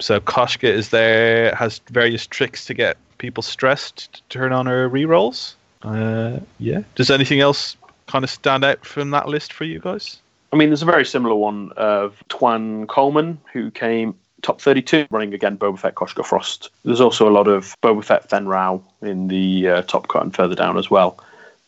So 0.00 0.18
Koshka 0.18 0.68
is 0.68 0.88
there, 0.88 1.54
has 1.54 1.80
various 1.90 2.26
tricks 2.26 2.64
to 2.66 2.74
get 2.74 2.96
people 3.18 3.44
stressed 3.44 4.12
to 4.14 4.22
turn 4.30 4.52
on 4.52 4.66
her 4.66 4.90
rerolls. 4.90 5.54
Uh, 5.82 6.40
yeah. 6.58 6.82
Does 6.94 7.10
anything 7.10 7.40
else 7.40 7.76
kind 8.06 8.24
of 8.24 8.30
stand 8.30 8.64
out 8.64 8.84
from 8.84 9.10
that 9.10 9.28
list 9.28 9.52
for 9.52 9.64
you 9.64 9.78
guys? 9.78 10.20
I 10.52 10.56
mean, 10.56 10.70
there's 10.70 10.82
a 10.82 10.86
very 10.86 11.04
similar 11.04 11.34
one 11.34 11.72
of 11.76 12.22
Twan 12.28 12.88
Coleman, 12.88 13.38
who 13.52 13.70
came 13.70 14.14
top 14.42 14.60
32, 14.60 15.06
running 15.10 15.32
again 15.34 15.56
Boba 15.56 15.78
Fett 15.78 15.94
Koshka 15.94 16.24
Frost. 16.24 16.70
There's 16.84 17.00
also 17.00 17.28
a 17.28 17.30
lot 17.30 17.46
of 17.46 17.74
Boba 17.82 18.04
Fett 18.04 18.28
Fenn 18.28 18.48
Rau 18.48 18.82
in 19.02 19.28
the 19.28 19.68
uh, 19.68 19.82
top 19.82 20.08
cut 20.08 20.22
and 20.22 20.34
further 20.34 20.54
down 20.54 20.76
as 20.76 20.90
well. 20.90 21.18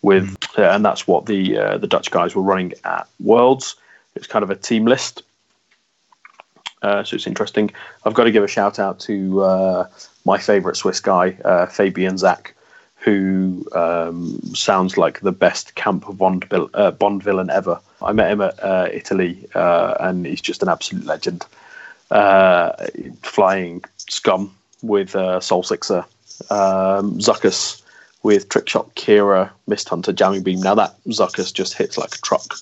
With 0.02 0.36
uh, 0.58 0.62
and 0.62 0.84
that's 0.84 1.06
what 1.06 1.26
the 1.26 1.56
uh, 1.56 1.78
the 1.78 1.86
Dutch 1.86 2.10
guys 2.10 2.34
were 2.34 2.42
running 2.42 2.72
at 2.84 3.06
Worlds. 3.20 3.76
It's 4.16 4.26
kind 4.26 4.42
of 4.42 4.50
a 4.50 4.56
team 4.56 4.84
list, 4.84 5.22
uh, 6.82 7.04
so 7.04 7.14
it's 7.14 7.28
interesting. 7.28 7.70
I've 8.04 8.14
got 8.14 8.24
to 8.24 8.32
give 8.32 8.42
a 8.42 8.48
shout 8.48 8.80
out 8.80 8.98
to 9.00 9.42
uh, 9.42 9.88
my 10.24 10.38
favourite 10.38 10.76
Swiss 10.76 10.98
guy, 10.98 11.36
uh, 11.44 11.66
Fabian 11.66 12.18
Zach, 12.18 12.52
who 13.02 13.66
um, 13.74 14.40
sounds 14.54 14.96
like 14.96 15.20
the 15.20 15.32
best 15.32 15.74
camp 15.74 16.04
Bond, 16.16 16.46
uh, 16.52 16.92
Bond 16.92 17.22
villain 17.22 17.50
ever. 17.50 17.80
I 18.00 18.12
met 18.12 18.30
him 18.30 18.40
at 18.40 18.62
uh, 18.62 18.88
Italy, 18.92 19.46
uh, 19.54 19.94
and 20.00 20.24
he's 20.24 20.40
just 20.40 20.62
an 20.62 20.68
absolute 20.68 21.04
legend. 21.04 21.44
Uh, 22.10 22.72
flying 23.22 23.82
scum 23.96 24.54
with 24.82 25.16
uh, 25.16 25.40
Sol 25.40 25.62
Sixxa, 25.62 26.04
um, 26.50 27.18
Zuckuss 27.18 27.82
with 28.22 28.48
Trickshot, 28.48 28.92
Qi'ra, 28.94 29.50
Mist 29.66 29.88
Hunter, 29.88 30.12
Jamming 30.12 30.42
Beam. 30.42 30.60
Now 30.60 30.76
that 30.76 30.94
Zuckuss 31.08 31.52
just 31.52 31.74
hits 31.74 31.98
like 31.98 32.14
a 32.14 32.18
truck. 32.18 32.54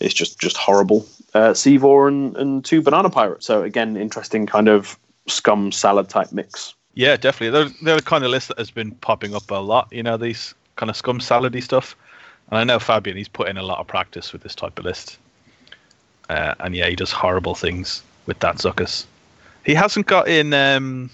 It's 0.00 0.14
just 0.14 0.40
just 0.40 0.56
horrible. 0.56 1.06
Uh, 1.32 1.52
Seavor 1.52 2.08
and, 2.08 2.36
and 2.36 2.64
two 2.64 2.82
Banana 2.82 3.10
Pirates. 3.10 3.46
So 3.46 3.62
again, 3.62 3.96
interesting 3.96 4.46
kind 4.46 4.68
of 4.68 4.98
scum 5.28 5.70
salad 5.70 6.08
type 6.08 6.32
mix. 6.32 6.74
Yeah, 6.94 7.16
definitely. 7.16 7.50
They're, 7.50 7.74
they're 7.82 7.96
the 7.96 8.02
kind 8.02 8.24
of 8.24 8.30
list 8.30 8.48
that 8.48 8.58
has 8.58 8.70
been 8.70 8.90
popping 8.92 9.34
up 9.34 9.50
a 9.50 9.54
lot, 9.54 9.88
you 9.92 10.02
know, 10.02 10.16
these 10.16 10.54
kind 10.76 10.90
of 10.90 10.96
scum 10.96 11.20
salady 11.20 11.62
stuff. 11.62 11.96
And 12.50 12.58
I 12.58 12.64
know 12.64 12.78
Fabian, 12.78 13.16
he's 13.16 13.28
put 13.28 13.48
in 13.48 13.56
a 13.56 13.62
lot 13.62 13.78
of 13.78 13.86
practice 13.86 14.32
with 14.32 14.42
this 14.42 14.54
type 14.54 14.78
of 14.78 14.84
list. 14.84 15.18
Uh, 16.28 16.54
and 16.60 16.74
yeah, 16.74 16.88
he 16.88 16.96
does 16.96 17.12
horrible 17.12 17.54
things 17.54 18.02
with 18.26 18.38
that 18.40 18.56
Zuckuss. 18.56 19.04
He 19.64 19.74
hasn't 19.74 20.06
got 20.06 20.26
in, 20.28 20.52
um, 20.52 21.10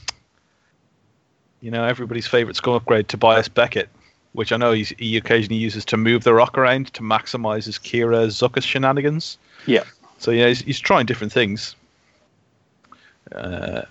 you 1.61 1.71
know, 1.71 1.85
everybody's 1.85 2.27
favorite 2.27 2.57
scum 2.57 2.75
upgrade, 2.75 3.09
Tobias 3.09 3.49
Beckett, 3.49 3.89
which 4.33 4.53
I 4.53 4.57
know 4.57 4.73
he's, 4.73 4.91
he 4.91 5.17
occasionally 5.17 5.61
uses 5.61 5.85
to 5.87 5.97
move 5.97 6.25
the 6.25 6.35
rock 6.35 6.57
around 6.57 6.93
to 6.95 7.03
maximize 7.03 7.65
his 7.65 7.79
Qi'ra 7.79 8.29
Zuckuss 8.29 8.63
shenanigans. 8.63 9.39
Yeah. 9.67 9.85
So 10.19 10.31
yeah, 10.31 10.49
he's, 10.49 10.61
he's 10.61 10.81
trying 10.81 11.07
different 11.07 11.33
things. 11.33 11.75
Uh, 13.35 13.83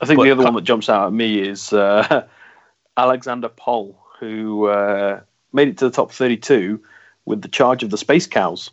I 0.00 0.06
think 0.06 0.18
But 0.18 0.24
the 0.24 0.30
other 0.32 0.42
cu- 0.42 0.44
one 0.44 0.54
that 0.54 0.64
jumps 0.64 0.88
out 0.88 1.06
at 1.06 1.12
me 1.12 1.40
is 1.40 1.72
uh, 1.72 2.26
Alexander 2.96 3.48
Poll, 3.48 3.98
who 4.18 4.66
uh, 4.66 5.20
made 5.52 5.68
it 5.68 5.78
to 5.78 5.86
the 5.86 5.90
top 5.94 6.12
32 6.12 6.80
with 7.24 7.42
the 7.42 7.48
charge 7.48 7.82
of 7.82 7.90
the 7.90 7.98
Space 7.98 8.26
Cows. 8.26 8.70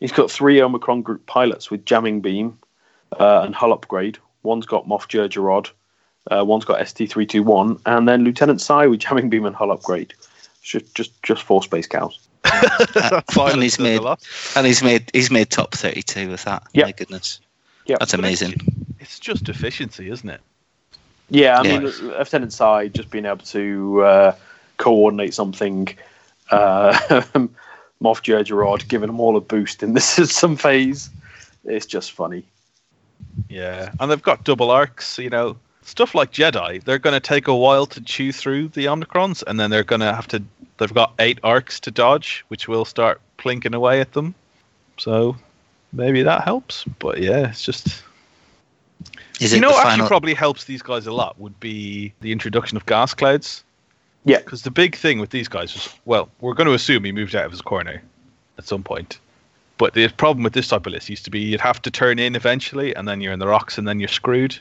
He's 0.00 0.12
got 0.12 0.30
three 0.30 0.60
Omicron 0.60 1.02
group 1.02 1.24
pilots 1.26 1.70
with 1.70 1.84
jamming 1.84 2.20
beam 2.20 2.58
uh, 3.18 3.42
and 3.44 3.54
hull 3.54 3.72
upgrade. 3.72 4.18
One's 4.42 4.66
got 4.66 4.86
Moff 4.86 5.08
Jerjerrod, 5.08 5.70
uh, 6.30 6.44
one's 6.44 6.64
got 6.64 6.80
ST321, 6.80 7.80
and 7.86 8.08
then 8.08 8.24
Lieutenant 8.24 8.60
Sai 8.60 8.86
with 8.86 9.00
jamming 9.00 9.30
beam 9.30 9.46
and 9.46 9.56
hull 9.56 9.72
upgrade. 9.72 10.14
Just, 10.62 10.94
just, 10.94 11.22
just 11.22 11.42
four 11.42 11.62
Space 11.62 11.86
Cows. 11.86 12.18
violence 13.32 13.62
he's 13.62 13.78
made- 13.80 14.00
and 14.54 14.66
he's 14.66 14.82
made 14.82 15.10
he's 15.12 15.30
made 15.32 15.50
top 15.50 15.74
thirty 15.74 16.02
two 16.02 16.28
with 16.28 16.44
that. 16.44 16.62
Yep. 16.74 16.86
My 16.86 16.92
goodness, 16.92 17.40
Yeah, 17.86 17.96
that's 17.98 18.14
amazing. 18.14 18.54
It's 19.06 19.20
just 19.20 19.48
efficiency, 19.48 20.10
isn't 20.10 20.28
it? 20.28 20.40
Yeah, 21.30 21.60
I 21.60 21.62
Yeah. 21.62 21.78
mean, 21.78 21.92
Lieutenant 22.08 22.52
Sai 22.52 22.88
just 22.88 23.08
being 23.10 23.24
able 23.24 23.44
to 23.46 24.02
uh, 24.02 24.34
coordinate 24.78 25.32
something. 25.32 25.88
Uh, 26.50 26.92
Moff 28.02 28.20
Jerjerrod 28.22 28.88
giving 28.88 29.06
them 29.06 29.20
all 29.20 29.36
a 29.36 29.40
boost 29.40 29.82
in 29.84 29.92
this 29.94 30.06
some 30.30 30.56
phase. 30.56 31.08
It's 31.64 31.86
just 31.86 32.12
funny. 32.12 32.44
Yeah, 33.48 33.92
and 34.00 34.10
they've 34.10 34.22
got 34.22 34.44
double 34.44 34.72
arcs. 34.72 35.18
You 35.18 35.30
know, 35.30 35.56
stuff 35.82 36.14
like 36.16 36.32
Jedi. 36.32 36.82
They're 36.82 36.98
going 36.98 37.14
to 37.14 37.20
take 37.20 37.46
a 37.46 37.54
while 37.56 37.86
to 37.86 38.00
chew 38.00 38.32
through 38.32 38.68
the 38.68 38.86
Omnicrons, 38.86 39.44
and 39.46 39.58
then 39.58 39.70
they're 39.70 39.84
going 39.84 40.00
to 40.00 40.12
have 40.12 40.26
to. 40.28 40.42
They've 40.78 40.92
got 40.92 41.14
eight 41.20 41.38
arcs 41.44 41.78
to 41.80 41.92
dodge, 41.92 42.44
which 42.48 42.66
will 42.66 42.84
start 42.84 43.20
plinking 43.38 43.74
away 43.74 44.00
at 44.00 44.12
them. 44.12 44.34
So 44.98 45.36
maybe 45.92 46.22
that 46.24 46.42
helps. 46.42 46.84
But 46.98 47.18
yeah, 47.18 47.48
it's 47.50 47.62
just 47.62 48.02
Is 49.40 49.52
you 49.52 49.60
know, 49.60 49.68
what 49.68 49.82
final? 49.82 49.92
actually 49.92 50.08
probably 50.08 50.34
helps 50.34 50.64
these 50.64 50.82
guys 50.82 51.06
a 51.06 51.12
lot 51.12 51.38
would 51.38 51.58
be 51.60 52.12
the 52.20 52.32
introduction 52.32 52.76
of 52.76 52.86
gas 52.86 53.12
clouds. 53.14 53.62
Yeah. 54.24 54.38
Because 54.38 54.62
the 54.62 54.70
big 54.70 54.96
thing 54.96 55.20
with 55.20 55.30
these 55.30 55.46
guys 55.46 55.74
was, 55.74 55.94
well, 56.04 56.28
we're 56.40 56.54
going 56.54 56.66
to 56.66 56.72
assume 56.74 57.04
he 57.04 57.12
moved 57.12 57.34
out 57.36 57.44
of 57.44 57.52
his 57.52 57.60
corner 57.60 58.02
at 58.58 58.64
some 58.64 58.82
point. 58.82 59.18
But 59.78 59.92
the 59.92 60.08
problem 60.08 60.42
with 60.42 60.54
this 60.54 60.68
type 60.68 60.86
of 60.86 60.92
list 60.92 61.10
used 61.10 61.24
to 61.26 61.30
be 61.30 61.40
you'd 61.40 61.60
have 61.60 61.82
to 61.82 61.90
turn 61.90 62.18
in 62.18 62.34
eventually, 62.34 62.94
and 62.96 63.06
then 63.06 63.20
you're 63.20 63.32
in 63.32 63.38
the 63.38 63.46
rocks, 63.46 63.76
and 63.76 63.86
then 63.86 64.00
you're 64.00 64.08
screwed. 64.08 64.58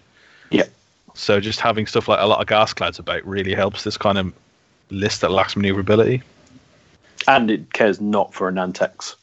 Yeah. 0.51 0.65
So 1.13 1.39
just 1.39 1.61
having 1.61 1.87
stuff 1.87 2.09
like 2.09 2.19
a 2.19 2.25
lot 2.27 2.41
of 2.41 2.47
gas 2.47 2.73
clouds 2.73 2.99
about 2.99 3.25
really 3.25 3.53
helps 3.55 3.85
this 3.85 3.97
kind 3.97 4.17
of 4.17 4.33
list 4.89 5.21
that 5.21 5.31
lacks 5.31 5.55
maneuverability. 5.55 6.21
And 7.27 7.49
it 7.49 7.71
cares 7.71 8.01
not 8.01 8.33
for 8.33 8.49
a 8.49 8.51
Nantex. 8.51 9.15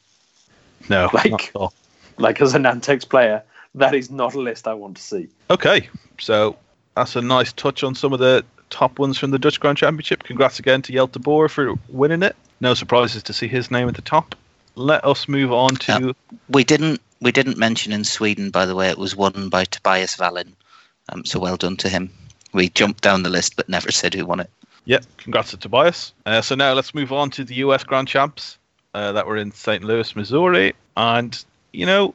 No, 0.88 1.10
Like- 1.12 1.30
not 1.30 1.42
at 1.42 1.56
all. 1.56 1.72
Like 2.18 2.40
as 2.40 2.54
a 2.54 2.58
Nantex 2.58 3.08
player, 3.08 3.42
that 3.74 3.94
is 3.94 4.10
not 4.10 4.34
a 4.34 4.40
list 4.40 4.68
I 4.68 4.74
want 4.74 4.96
to 4.96 5.02
see. 5.02 5.28
Okay, 5.50 5.88
so 6.18 6.56
that's 6.96 7.16
a 7.16 7.22
nice 7.22 7.52
touch 7.52 7.82
on 7.82 7.94
some 7.94 8.12
of 8.12 8.18
the 8.18 8.44
top 8.70 8.98
ones 8.98 9.18
from 9.18 9.30
the 9.30 9.38
Dutch 9.38 9.60
Grand 9.60 9.78
Championship. 9.78 10.22
Congrats 10.24 10.58
again 10.58 10.82
to 10.82 10.92
Jelte 10.92 11.20
Boer 11.20 11.48
for 11.48 11.74
winning 11.88 12.22
it. 12.22 12.36
No 12.60 12.74
surprises 12.74 13.22
to 13.24 13.32
see 13.32 13.48
his 13.48 13.70
name 13.70 13.88
at 13.88 13.94
the 13.94 14.02
top. 14.02 14.34
Let 14.74 15.04
us 15.04 15.28
move 15.28 15.52
on 15.52 15.74
to. 15.76 16.14
We 16.48 16.64
didn't 16.64 17.00
we 17.20 17.32
didn't 17.32 17.56
mention 17.56 17.92
in 17.92 18.04
Sweden, 18.04 18.50
by 18.50 18.66
the 18.66 18.74
way, 18.74 18.88
it 18.88 18.98
was 18.98 19.14
won 19.14 19.48
by 19.48 19.64
Tobias 19.64 20.18
Wallin. 20.18 20.56
Um, 21.08 21.24
so 21.24 21.38
well 21.38 21.56
done 21.56 21.76
to 21.78 21.88
him. 21.88 22.10
We 22.52 22.68
jumped 22.68 23.02
down 23.02 23.22
the 23.22 23.30
list, 23.30 23.56
but 23.56 23.68
never 23.68 23.92
said 23.92 24.14
who 24.14 24.26
won 24.26 24.40
it. 24.40 24.50
Yep, 24.86 25.04
congrats 25.18 25.50
to 25.50 25.56
Tobias. 25.56 26.12
Uh, 26.26 26.42
so 26.42 26.54
now 26.54 26.72
let's 26.72 26.94
move 26.94 27.12
on 27.12 27.30
to 27.30 27.44
the 27.44 27.54
US 27.56 27.84
Grand 27.84 28.08
Champs 28.08 28.58
uh, 28.94 29.12
that 29.12 29.26
were 29.26 29.36
in 29.36 29.52
St. 29.52 29.84
Louis, 29.84 30.14
Missouri. 30.16 30.74
And, 30.96 31.44
you 31.72 31.86
know, 31.86 32.14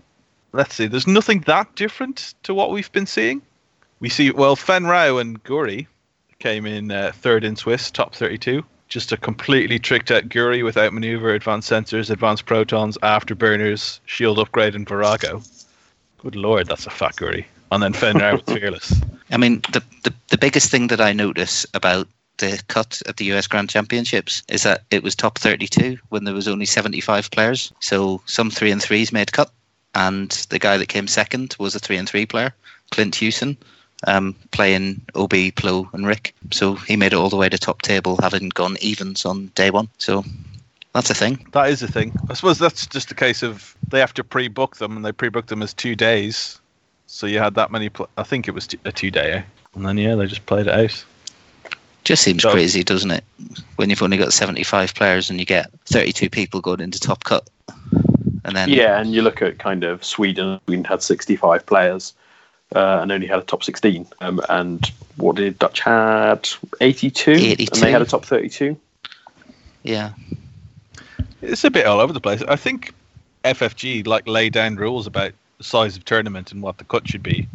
let's 0.53 0.75
see, 0.75 0.87
there's 0.87 1.07
nothing 1.07 1.41
that 1.41 1.75
different 1.75 2.33
to 2.43 2.53
what 2.53 2.71
we've 2.71 2.91
been 2.91 3.05
seeing. 3.05 3.41
We 3.99 4.09
see, 4.09 4.31
well, 4.31 4.55
Fenn 4.55 4.85
Rau 4.85 5.17
and 5.17 5.43
Guri 5.43 5.87
came 6.39 6.65
in 6.65 6.91
uh, 6.91 7.11
third 7.15 7.43
in 7.43 7.55
Swiss, 7.55 7.89
top 7.89 8.13
32. 8.13 8.63
Just 8.87 9.11
a 9.11 9.17
completely 9.17 9.79
tricked 9.79 10.11
out 10.11 10.29
Guri 10.29 10.63
without 10.63 10.93
maneuver, 10.93 11.33
advanced 11.33 11.69
sensors, 11.69 12.09
advanced 12.09 12.45
protons, 12.45 12.97
afterburners, 12.99 13.99
shield 14.05 14.39
upgrade, 14.39 14.75
and 14.75 14.87
Virago. 14.87 15.41
Good 16.19 16.35
lord, 16.35 16.67
that's 16.67 16.87
a 16.87 16.89
fat 16.89 17.15
Guri. 17.15 17.45
And 17.71 17.83
then 17.83 17.93
Fenn 17.93 18.17
Rau 18.17 18.33
with 18.33 18.45
Fearless. 18.47 19.01
I 19.29 19.37
mean, 19.37 19.61
the, 19.73 19.83
the 20.03 20.13
the 20.29 20.37
biggest 20.37 20.71
thing 20.71 20.87
that 20.87 21.01
I 21.01 21.11
notice 21.11 21.65
about 21.73 22.07
the 22.37 22.61
cut 22.67 23.01
at 23.07 23.17
the 23.17 23.25
US 23.33 23.47
Grand 23.47 23.69
Championships 23.69 24.43
is 24.47 24.63
that 24.63 24.83
it 24.91 25.03
was 25.03 25.15
top 25.15 25.37
32 25.37 25.97
when 26.09 26.23
there 26.23 26.33
was 26.33 26.47
only 26.47 26.65
75 26.65 27.31
players. 27.31 27.73
So 27.79 28.21
some 28.25 28.49
three 28.49 28.71
and 28.71 28.81
threes 28.81 29.11
made 29.11 29.31
cut, 29.31 29.51
and 29.97 30.29
the 30.49 30.59
guy 30.59 30.77
that 30.77 30.87
came 30.89 31.07
second 31.07 31.55
was 31.59 31.73
a 31.75 31.79
three 31.79 31.97
and 31.97 32.07
three 32.07 32.25
player, 32.25 32.53
Clint 32.91 33.15
Hewson, 33.15 33.57
um, 34.05 34.35
playing 34.51 35.01
OB, 35.15 35.31
Plo, 35.55 35.91
and 35.93 36.05
Rick. 36.05 36.35
So 36.51 36.75
he 36.75 36.95
made 36.95 37.13
it 37.13 37.15
all 37.17 37.29
the 37.29 37.35
way 37.35 37.49
to 37.49 37.57
top 37.57 37.81
table, 37.81 38.17
having 38.21 38.49
gone 38.49 38.77
evens 38.79 39.25
on 39.25 39.47
day 39.55 39.71
one. 39.71 39.89
So 39.97 40.23
that's 40.93 41.09
a 41.09 41.15
thing. 41.15 41.45
That 41.53 41.69
is 41.69 41.81
a 41.81 41.87
thing. 41.87 42.13
I 42.29 42.35
suppose 42.35 42.59
that's 42.59 42.85
just 42.85 43.11
a 43.11 43.15
case 43.15 43.41
of 43.41 43.75
they 43.87 43.99
have 43.99 44.13
to 44.13 44.23
pre-book 44.23 44.77
them, 44.77 44.95
and 44.95 45.03
they 45.03 45.11
pre-booked 45.11 45.49
them 45.49 45.63
as 45.63 45.73
two 45.73 45.95
days. 45.95 46.59
So 47.07 47.25
you 47.25 47.39
had 47.39 47.55
that 47.55 47.71
many. 47.71 47.89
Pl- 47.89 48.09
I 48.17 48.23
think 48.23 48.47
it 48.47 48.51
was 48.51 48.67
t- 48.67 48.79
a 48.85 48.91
two-dayer, 48.91 49.43
and 49.73 49.85
then 49.85 49.97
yeah, 49.97 50.13
they 50.15 50.27
just 50.27 50.45
played 50.45 50.67
it 50.67 50.73
out. 50.73 51.03
Just 52.03 52.21
seems 52.23 52.43
So- 52.43 52.51
crazy, 52.51 52.83
doesn't 52.83 53.11
it? 53.11 53.23
When 53.77 53.89
you've 53.89 54.03
only 54.03 54.17
got 54.17 54.31
75 54.31 54.93
players 54.93 55.29
and 55.29 55.39
you 55.39 55.45
get 55.45 55.71
32 55.87 56.29
people 56.29 56.61
going 56.61 56.81
into 56.81 56.99
top 56.99 57.23
cut. 57.23 57.49
And 58.47 58.55
then 58.55 58.69
Yeah, 58.69 58.99
and 58.99 59.13
you 59.13 59.21
look 59.21 59.41
at 59.41 59.59
kind 59.59 59.83
of 59.83 60.03
Sweden. 60.03 60.59
Sweden 60.65 60.85
had 60.85 61.03
65 61.03 61.65
players 61.65 62.13
uh, 62.73 62.99
and 63.01 63.11
only 63.11 63.27
had 63.27 63.39
a 63.39 63.43
top 63.43 63.63
16. 63.63 64.07
Um, 64.21 64.41
and 64.49 64.89
what 65.17 65.35
did 65.35 65.59
Dutch 65.59 65.81
had? 65.81 66.47
82, 66.79 67.31
and 67.31 67.83
they 67.83 67.91
had 67.91 68.01
a 68.01 68.05
top 68.05 68.25
32. 68.25 68.77
yeah. 69.83 70.13
It's 71.41 71.63
a 71.63 71.69
bit 71.69 71.85
all 71.85 71.99
over 71.99 72.13
the 72.13 72.21
place. 72.21 72.41
I 72.47 72.55
think 72.55 72.93
FFG 73.43 74.07
like 74.07 74.27
lay 74.27 74.49
down 74.49 74.75
rules 74.75 75.05
about 75.05 75.33
the 75.57 75.63
size 75.63 75.95
of 75.95 76.05
tournament 76.05 76.51
and 76.51 76.61
what 76.61 76.77
the 76.77 76.83
cut 76.83 77.07
should 77.07 77.21
be. 77.21 77.47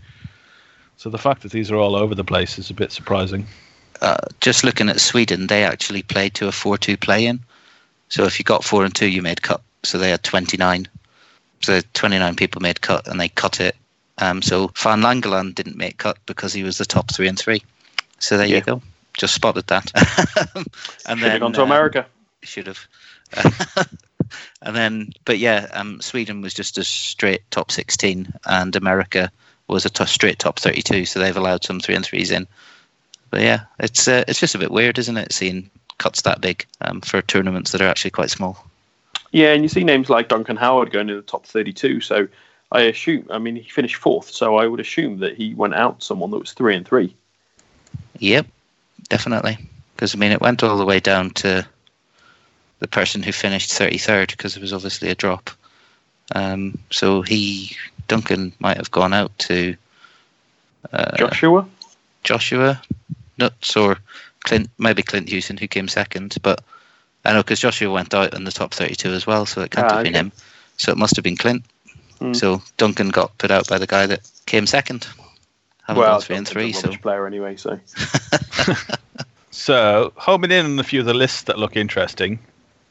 So 0.98 1.10
the 1.10 1.18
fact 1.18 1.42
that 1.42 1.52
these 1.52 1.70
are 1.70 1.76
all 1.76 1.96
over 1.96 2.14
the 2.14 2.22
place 2.22 2.58
is 2.58 2.70
a 2.70 2.74
bit 2.74 2.92
surprising. 2.92 3.46
Uh, 4.00 4.16
just 4.40 4.62
looking 4.62 4.88
at 4.88 5.00
Sweden, 5.00 5.46
they 5.46 5.64
actually 5.64 6.02
played 6.02 6.34
to 6.34 6.48
a 6.48 6.52
4 6.52 6.78
2 6.78 6.96
play 6.96 7.26
in. 7.26 7.40
So 8.08 8.24
if 8.24 8.38
you 8.38 8.44
got 8.44 8.62
4 8.62 8.84
and 8.84 8.94
2, 8.94 9.08
you 9.08 9.22
made 9.22 9.42
cut. 9.42 9.62
So 9.84 9.98
they 9.98 10.10
had 10.10 10.22
29. 10.22 10.88
So 11.62 11.80
29 11.94 12.36
people 12.36 12.60
made 12.60 12.80
cut 12.80 13.06
and 13.08 13.20
they 13.20 13.28
cut 13.28 13.60
it. 13.60 13.76
Um, 14.18 14.42
so 14.42 14.68
Van 14.76 15.00
Langeland 15.00 15.54
didn't 15.54 15.76
make 15.76 15.98
cut 15.98 16.18
because 16.26 16.52
he 16.52 16.62
was 16.62 16.78
the 16.78 16.84
top 16.84 17.10
3 17.12 17.28
and 17.28 17.38
3. 17.38 17.62
So 18.18 18.36
there 18.36 18.46
Yeah. 18.46 18.56
you 18.56 18.62
go. 18.62 18.82
Just 19.14 19.34
spotted 19.34 19.66
that. 19.66 19.90
and 21.06 21.20
Should 21.20 21.30
have 21.30 21.40
gone 21.40 21.52
to 21.54 21.60
uh, 21.62 21.64
America. 21.64 22.06
should 22.42 22.66
have. 22.66 22.86
and 24.62 24.74
then, 24.76 25.12
but 25.24 25.38
yeah, 25.38 25.68
um, 25.72 26.00
Sweden 26.00 26.40
was 26.40 26.54
just 26.54 26.78
a 26.78 26.84
straight 26.84 27.42
top 27.50 27.70
16, 27.70 28.32
and 28.46 28.74
America 28.76 29.30
was 29.68 29.84
a 29.84 29.90
t- 29.90 30.06
straight 30.06 30.38
top 30.38 30.58
32. 30.58 31.04
So 31.06 31.18
they've 31.20 31.36
allowed 31.36 31.64
some 31.64 31.80
three 31.80 31.94
and 31.94 32.04
threes 32.04 32.30
in. 32.30 32.46
But 33.30 33.40
yeah, 33.42 33.60
it's 33.78 34.06
uh, 34.08 34.24
it's 34.28 34.40
just 34.40 34.54
a 34.54 34.58
bit 34.58 34.70
weird, 34.70 34.98
isn't 34.98 35.16
it? 35.16 35.32
Seeing 35.32 35.70
cuts 35.98 36.22
that 36.22 36.40
big 36.40 36.66
um, 36.82 37.00
for 37.00 37.22
tournaments 37.22 37.72
that 37.72 37.80
are 37.80 37.88
actually 37.88 38.10
quite 38.10 38.30
small. 38.30 38.64
Yeah, 39.32 39.54
and 39.54 39.62
you 39.62 39.68
see 39.68 39.82
names 39.82 40.10
like 40.10 40.28
Duncan 40.28 40.56
Howard 40.56 40.92
going 40.92 41.08
in 41.08 41.16
the 41.16 41.22
top 41.22 41.46
32. 41.46 42.00
So 42.00 42.28
I 42.70 42.82
assume, 42.82 43.26
I 43.30 43.38
mean, 43.38 43.56
he 43.56 43.68
finished 43.68 43.96
fourth. 43.96 44.30
So 44.30 44.56
I 44.56 44.66
would 44.66 44.80
assume 44.80 45.18
that 45.18 45.36
he 45.36 45.54
went 45.54 45.74
out 45.74 46.02
someone 46.02 46.30
that 46.30 46.38
was 46.38 46.52
three 46.52 46.76
and 46.76 46.86
three. 46.86 47.16
Yep, 48.18 48.46
definitely. 49.08 49.58
Because 49.94 50.14
I 50.14 50.18
mean, 50.18 50.32
it 50.32 50.40
went 50.40 50.62
all 50.62 50.76
the 50.76 50.84
way 50.84 51.00
down 51.00 51.30
to 51.30 51.66
the 52.78 52.88
person 52.88 53.22
who 53.22 53.32
finished 53.32 53.70
33rd 53.70 54.32
because 54.32 54.56
it 54.56 54.60
was 54.60 54.72
obviously 54.72 55.08
a 55.08 55.14
drop. 55.14 55.50
Um, 56.34 56.78
so 56.90 57.22
he, 57.22 57.76
Duncan, 58.08 58.52
might 58.58 58.76
have 58.76 58.90
gone 58.90 59.12
out 59.12 59.36
to 59.40 59.76
uh, 60.92 61.16
Joshua? 61.16 61.66
Joshua 62.22 62.80
Nuts 63.38 63.76
or 63.76 63.98
Clint, 64.44 64.68
maybe 64.78 65.02
Clint 65.02 65.28
Hewson, 65.28 65.56
who 65.56 65.68
came 65.68 65.88
second. 65.88 66.36
But 66.42 66.62
I 67.24 67.32
know 67.32 67.42
because 67.42 67.60
Joshua 67.60 67.90
went 67.92 68.12
out 68.14 68.34
in 68.34 68.44
the 68.44 68.50
top 68.52 68.74
32 68.74 69.10
as 69.10 69.26
well, 69.26 69.46
so 69.46 69.60
it 69.62 69.70
can't 69.70 69.90
Ah, 69.90 69.96
have 69.96 70.04
been 70.04 70.14
him. 70.14 70.32
So 70.76 70.90
it 70.92 70.98
must 70.98 71.14
have 71.16 71.22
been 71.22 71.36
Clint. 71.36 71.64
Hmm. 72.18 72.34
So 72.34 72.62
Duncan 72.76 73.10
got 73.10 73.36
put 73.38 73.50
out 73.50 73.68
by 73.68 73.78
the 73.78 73.86
guy 73.86 74.06
that 74.06 74.28
came 74.46 74.66
second. 74.66 75.06
Having 75.86 76.00
well, 76.00 76.12
gone 76.14 76.20
three 76.22 76.36
and 76.36 76.46
Duncan's 76.46 76.80
three, 76.80 76.90
a 76.90 76.94
so 76.94 77.00
player 77.00 77.26
anyway. 77.26 77.56
So 77.56 77.78
So 79.50 80.12
homing 80.16 80.50
in 80.50 80.64
on 80.64 80.78
a 80.78 80.84
few 80.84 81.00
of 81.00 81.06
the 81.06 81.14
lists 81.14 81.42
that 81.42 81.58
look 81.58 81.76
interesting, 81.76 82.38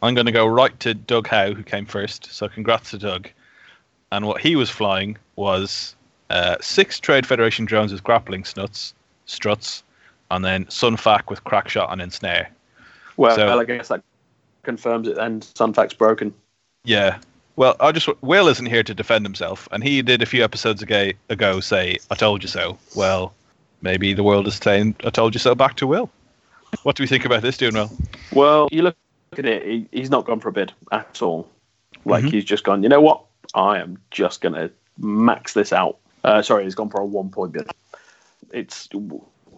I'm 0.02 0.14
going 0.14 0.28
to 0.28 0.32
go 0.32 0.46
right 0.46 0.78
to 0.82 0.94
Doug 0.94 1.28
Howe, 1.28 1.54
who 1.54 1.64
came 1.64 1.86
first. 1.86 2.32
So 2.32 2.48
congrats 2.48 2.92
to 2.92 2.98
Doug. 3.00 3.30
And 4.12 4.28
what 4.28 4.42
he 4.42 4.56
was 4.56 4.70
flying 4.70 5.18
was 5.36 5.96
uh, 6.30 6.58
six 6.62 7.00
Trade 7.00 7.26
Federation 7.26 7.66
drones 7.66 7.92
with 7.92 8.04
grappling 8.04 8.46
snuts, 8.46 8.94
struts, 9.26 9.84
and 10.30 10.46
then 10.46 10.66
Sunfac 10.66 11.30
with 11.30 11.44
crack 11.44 11.68
shot 11.68 11.92
and 11.92 12.02
ensnare. 12.02 12.50
well, 13.18 13.36
So- 13.36 13.48
well, 13.48 13.60
I 13.60 13.64
guess 13.64 13.88
that 13.88 14.04
confirms 14.64 15.08
it. 15.08 15.16
Then 15.16 15.42
Sunfac's 15.42 15.94
broken. 15.94 16.34
Yeah. 16.84 17.20
Well, 17.56 17.76
I 17.80 17.92
just 17.92 18.10
Will 18.24 18.48
isn't 18.48 18.66
here 18.66 18.84
to 18.84 18.94
defend 18.94 19.26
himself, 19.26 19.68
and 19.72 19.84
he 19.84 20.02
did 20.02 20.22
a 20.22 20.26
few 20.26 20.44
episodes 20.44 20.82
ago, 20.82 21.12
ago 21.30 21.60
say, 21.60 21.98
"I 22.10 22.16
told 22.16 22.42
you 22.44 22.48
so." 22.50 22.78
Well, 22.96 23.34
maybe 23.82 24.14
the 24.14 24.24
world 24.24 24.48
is 24.48 24.56
saying, 24.56 24.96
"I 25.06 25.10
told 25.10 25.36
you 25.36 25.40
so" 25.40 25.54
back 25.54 25.76
to 25.78 25.88
Will. 25.88 26.10
What 26.84 26.96
do 26.96 27.04
we 27.04 27.08
think 27.08 27.26
about 27.26 27.42
this 27.42 27.58
doing 27.58 27.74
well? 27.74 27.92
Well, 28.34 28.70
you 28.72 28.82
look 28.84 28.96
at 29.38 29.46
it, 29.46 29.66
he, 29.66 29.88
he's 29.92 30.10
not 30.10 30.26
gone 30.26 30.40
for 30.40 30.50
a 30.50 30.54
bid 30.54 30.72
at 30.92 31.22
all. 31.22 31.50
Like 32.06 32.24
Mhm. 32.24 32.32
he's 32.32 32.46
just 32.46 32.64
gone, 32.64 32.82
you 32.82 32.90
know 32.90 33.02
what? 33.02 33.22
I 33.54 33.80
am 33.80 33.98
just 34.10 34.42
going 34.42 34.56
to 34.56 34.72
max 34.98 35.54
this 35.54 35.74
out. 35.74 35.98
Uh, 36.24 36.42
sorry, 36.42 36.64
he's 36.64 36.76
gone 36.76 36.90
for 36.90 37.02
a 37.02 37.06
one 37.06 37.30
point 37.30 37.52
bid. 37.52 37.70
It's 38.52 38.90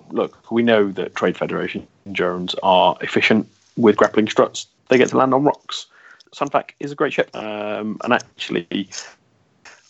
look, 0.09 0.51
we 0.51 0.63
know 0.63 0.91
that 0.91 1.15
Trade 1.15 1.37
Federation 1.37 1.87
drones 2.11 2.55
are 2.63 2.97
efficient 3.01 3.47
with 3.77 3.97
grappling 3.97 4.29
struts. 4.29 4.67
They 4.89 4.97
get 4.97 5.09
to 5.09 5.17
land 5.17 5.33
on 5.33 5.43
rocks. 5.43 5.87
Sunfac 6.35 6.71
is 6.79 6.91
a 6.91 6.95
great 6.95 7.13
ship, 7.13 7.29
um, 7.35 7.97
and 8.03 8.13
actually, 8.13 8.89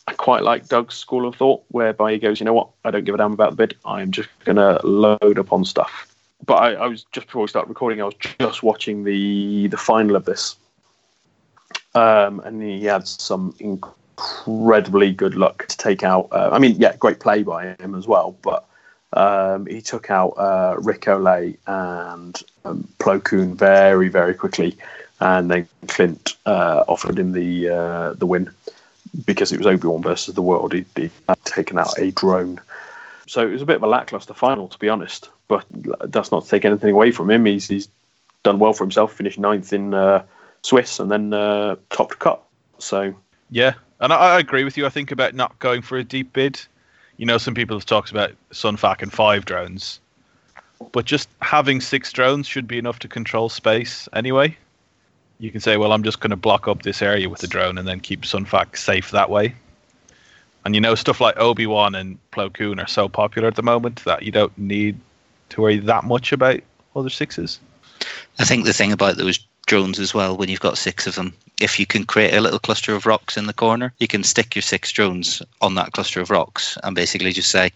I 0.07 0.13
quite 0.13 0.43
like 0.43 0.67
Doug's 0.67 0.95
school 0.95 1.27
of 1.27 1.35
thought, 1.35 1.63
whereby 1.69 2.11
he 2.11 2.19
goes, 2.19 2.39
you 2.39 2.45
know 2.45 2.53
what? 2.53 2.69
I 2.83 2.91
don't 2.91 3.05
give 3.05 3.15
a 3.15 3.17
damn 3.17 3.31
about 3.33 3.51
the 3.51 3.55
bid. 3.55 3.77
I'm 3.85 4.11
just 4.11 4.29
going 4.43 4.57
to 4.57 4.85
load 4.85 5.39
up 5.39 5.53
on 5.53 5.63
stuff 5.63 6.13
but 6.45 6.55
I, 6.55 6.73
I 6.73 6.87
was 6.87 7.05
just 7.11 7.27
before 7.27 7.43
we 7.43 7.47
started 7.47 7.69
recording, 7.69 8.01
I 8.01 8.05
was 8.05 8.15
just 8.39 8.63
watching 8.63 9.03
the 9.03 9.67
the 9.67 9.77
final 9.77 10.15
of 10.15 10.25
this, 10.25 10.55
um, 11.95 12.39
and 12.41 12.61
he 12.61 12.85
had 12.85 13.07
some 13.07 13.55
incredibly 13.59 15.11
good 15.11 15.35
luck 15.35 15.67
to 15.67 15.77
take 15.77 16.03
out. 16.03 16.27
Uh, 16.31 16.49
I 16.51 16.59
mean, 16.59 16.75
yeah, 16.77 16.95
great 16.97 17.19
play 17.19 17.43
by 17.43 17.75
him 17.79 17.95
as 17.95 18.07
well, 18.07 18.35
but 18.41 18.65
um, 19.13 19.65
he 19.65 19.81
took 19.81 20.09
out 20.09 20.31
uh, 20.31 20.75
Ric 20.79 21.01
Olié 21.01 21.57
and 21.67 22.41
um, 22.65 22.87
Plo 22.99 23.23
Koon 23.23 23.55
very 23.55 24.09
very 24.09 24.33
quickly, 24.33 24.77
and 25.19 25.49
then 25.49 25.67
Clint 25.87 26.35
uh, 26.45 26.83
offered 26.87 27.19
him 27.19 27.31
the 27.31 27.69
uh, 27.69 28.13
the 28.13 28.25
win 28.25 28.49
because 29.25 29.51
it 29.51 29.57
was 29.57 29.67
Obi 29.67 29.87
Wan 29.87 30.01
versus 30.01 30.33
the 30.33 30.41
world. 30.41 30.73
He, 30.73 30.85
he 30.95 31.09
had 31.27 31.43
taken 31.45 31.77
out 31.77 31.97
a 31.99 32.11
drone. 32.11 32.59
So 33.27 33.47
it 33.47 33.51
was 33.51 33.61
a 33.61 33.65
bit 33.65 33.77
of 33.77 33.83
a 33.83 33.87
lackluster 33.87 34.33
final, 34.33 34.67
to 34.67 34.77
be 34.79 34.89
honest. 34.89 35.29
But 35.47 35.65
that's 36.05 36.31
not 36.31 36.43
to 36.43 36.49
take 36.49 36.65
anything 36.65 36.91
away 36.91 37.11
from 37.11 37.29
him. 37.29 37.45
He's, 37.45 37.67
he's 37.67 37.87
done 38.43 38.59
well 38.59 38.73
for 38.73 38.83
himself, 38.83 39.13
finished 39.13 39.39
ninth 39.39 39.71
in 39.71 39.93
uh, 39.93 40.23
Swiss 40.63 40.99
and 40.99 41.11
then 41.11 41.33
uh, 41.33 41.75
top 41.89 42.11
to 42.11 42.15
cut. 42.15 42.43
So 42.79 43.13
Yeah, 43.49 43.73
and 43.99 44.11
I, 44.11 44.35
I 44.35 44.39
agree 44.39 44.63
with 44.63 44.77
you. 44.77 44.85
I 44.85 44.89
think 44.89 45.11
about 45.11 45.33
not 45.35 45.57
going 45.59 45.81
for 45.81 45.97
a 45.97 46.03
deep 46.03 46.33
bid. 46.33 46.59
You 47.17 47.25
know, 47.25 47.37
some 47.37 47.53
people 47.53 47.77
have 47.77 47.85
talked 47.85 48.11
about 48.11 48.31
Sunfac 48.51 49.01
and 49.01 49.13
five 49.13 49.45
drones, 49.45 49.99
but 50.91 51.05
just 51.05 51.29
having 51.41 51.81
six 51.81 52.11
drones 52.11 52.47
should 52.47 52.67
be 52.67 52.77
enough 52.77 52.99
to 52.99 53.07
control 53.07 53.49
space 53.49 54.07
anyway. 54.13 54.57
You 55.39 55.51
can 55.51 55.61
say, 55.61 55.77
well, 55.77 55.91
I'm 55.91 56.03
just 56.03 56.19
going 56.19 56.31
to 56.31 56.37
block 56.37 56.67
up 56.67 56.83
this 56.83 57.01
area 57.01 57.29
with 57.29 57.39
the 57.39 57.47
drone 57.47 57.77
and 57.77 57.87
then 57.87 57.99
keep 57.99 58.21
Sunfac 58.21 58.77
safe 58.77 59.11
that 59.11 59.29
way. 59.29 59.55
And 60.65 60.75
you 60.75 60.81
know, 60.81 60.95
stuff 60.95 61.19
like 61.19 61.37
Obi 61.37 61.67
Wan 61.67 61.95
and 61.95 62.17
Plo 62.31 62.53
Koon 62.53 62.79
are 62.79 62.87
so 62.87 63.09
popular 63.09 63.47
at 63.47 63.55
the 63.55 63.63
moment 63.63 64.03
that 64.05 64.23
you 64.23 64.31
don't 64.31 64.57
need 64.57 64.97
to 65.49 65.61
worry 65.61 65.79
that 65.79 66.05
much 66.05 66.31
about 66.31 66.61
other 66.95 67.09
sixes. 67.09 67.59
I 68.39 68.45
think 68.45 68.65
the 68.65 68.73
thing 68.73 68.91
about 68.91 69.17
those 69.17 69.39
drones 69.65 69.99
as 69.99 70.13
well, 70.13 70.37
when 70.37 70.49
you've 70.49 70.59
got 70.59 70.77
six 70.77 71.07
of 71.07 71.15
them, 71.15 71.33
if 71.59 71.79
you 71.79 71.85
can 71.85 72.05
create 72.05 72.33
a 72.33 72.41
little 72.41 72.59
cluster 72.59 72.95
of 72.95 73.05
rocks 73.05 73.37
in 73.37 73.47
the 73.47 73.53
corner, 73.53 73.93
you 73.99 74.07
can 74.07 74.23
stick 74.23 74.55
your 74.55 74.61
six 74.61 74.91
drones 74.91 75.41
on 75.61 75.75
that 75.75 75.91
cluster 75.91 76.21
of 76.21 76.29
rocks 76.29 76.77
and 76.83 76.95
basically 76.95 77.31
just 77.31 77.51
say, 77.51 77.71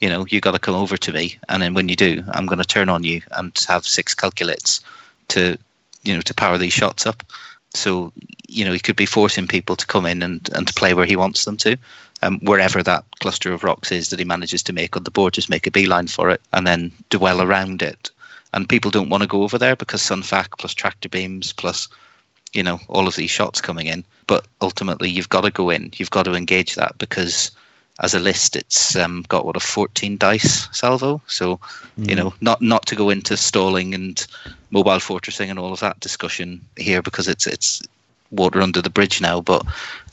you 0.00 0.08
know, 0.08 0.26
you 0.28 0.40
got 0.40 0.52
to 0.52 0.58
come 0.58 0.74
over 0.74 0.96
to 0.96 1.12
me, 1.12 1.38
and 1.48 1.62
then 1.62 1.74
when 1.74 1.88
you 1.88 1.96
do, 1.96 2.22
I'm 2.32 2.46
going 2.46 2.58
to 2.58 2.64
turn 2.64 2.88
on 2.88 3.04
you 3.04 3.22
and 3.32 3.52
have 3.68 3.86
six 3.86 4.14
calculates 4.14 4.80
to, 5.28 5.56
you 6.02 6.14
know, 6.14 6.20
to 6.20 6.34
power 6.34 6.58
these 6.58 6.72
shots 6.72 7.06
up. 7.06 7.22
So, 7.74 8.12
you 8.48 8.64
know, 8.64 8.72
he 8.72 8.78
could 8.78 8.96
be 8.96 9.06
forcing 9.06 9.46
people 9.46 9.76
to 9.76 9.86
come 9.86 10.06
in 10.06 10.22
and, 10.22 10.48
and 10.54 10.66
to 10.66 10.74
play 10.74 10.94
where 10.94 11.06
he 11.06 11.16
wants 11.16 11.44
them 11.44 11.56
to. 11.58 11.76
Um, 12.22 12.40
wherever 12.40 12.82
that 12.82 13.04
cluster 13.20 13.52
of 13.52 13.62
rocks 13.62 13.92
is 13.92 14.08
that 14.08 14.18
he 14.18 14.24
manages 14.24 14.62
to 14.64 14.72
make 14.72 14.96
on 14.96 15.04
the 15.04 15.10
board, 15.10 15.34
just 15.34 15.50
make 15.50 15.66
a 15.66 15.70
beeline 15.70 16.06
for 16.06 16.30
it 16.30 16.40
and 16.52 16.66
then 16.66 16.90
dwell 17.10 17.42
around 17.42 17.82
it. 17.82 18.10
And 18.54 18.68
people 18.68 18.90
don't 18.90 19.10
want 19.10 19.22
to 19.22 19.28
go 19.28 19.42
over 19.42 19.58
there 19.58 19.76
because 19.76 20.00
Sunfac 20.00 20.58
plus 20.58 20.72
tractor 20.72 21.10
beams 21.10 21.52
plus, 21.52 21.88
you 22.54 22.62
know, 22.62 22.80
all 22.88 23.06
of 23.06 23.16
these 23.16 23.30
shots 23.30 23.60
coming 23.60 23.86
in. 23.86 24.02
But 24.26 24.46
ultimately, 24.62 25.10
you've 25.10 25.28
got 25.28 25.42
to 25.42 25.50
go 25.50 25.68
in. 25.68 25.92
You've 25.96 26.10
got 26.10 26.22
to 26.22 26.34
engage 26.34 26.74
that 26.76 26.96
because 26.96 27.50
as 28.00 28.14
a 28.14 28.18
list, 28.18 28.56
it's 28.56 28.94
um, 28.96 29.24
got 29.28 29.46
what 29.46 29.56
a 29.56 29.60
14 29.60 30.16
dice 30.18 30.68
salvo. 30.76 31.20
So, 31.26 31.58
you 31.96 32.14
know, 32.14 32.34
not 32.40 32.60
not 32.60 32.86
to 32.86 32.96
go 32.96 33.10
into 33.10 33.36
stalling 33.36 33.94
and 33.94 34.26
mobile 34.70 34.92
fortressing 34.92 35.48
and 35.48 35.58
all 35.58 35.72
of 35.72 35.80
that 35.80 36.00
discussion 36.00 36.60
here 36.76 37.00
because 37.00 37.26
it's 37.28 37.46
it's 37.46 37.82
water 38.30 38.60
under 38.60 38.82
the 38.82 38.90
bridge 38.90 39.20
now. 39.20 39.40
But 39.40 39.64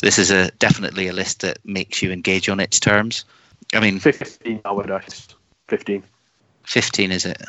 this 0.01 0.17
is 0.17 0.31
a 0.31 0.49
definitely 0.51 1.07
a 1.07 1.13
list 1.13 1.41
that 1.41 1.57
makes 1.65 2.01
you 2.01 2.11
engage 2.11 2.47
on 2.47 2.59
its 2.59 2.79
terms. 2.79 3.25
I 3.73 3.79
mean, 3.79 3.99
15 3.99 4.61
hour 4.65 4.85
dice. 4.85 5.27
15. 5.67 6.03
15 6.65 7.11
is 7.11 7.25
it? 7.25 7.41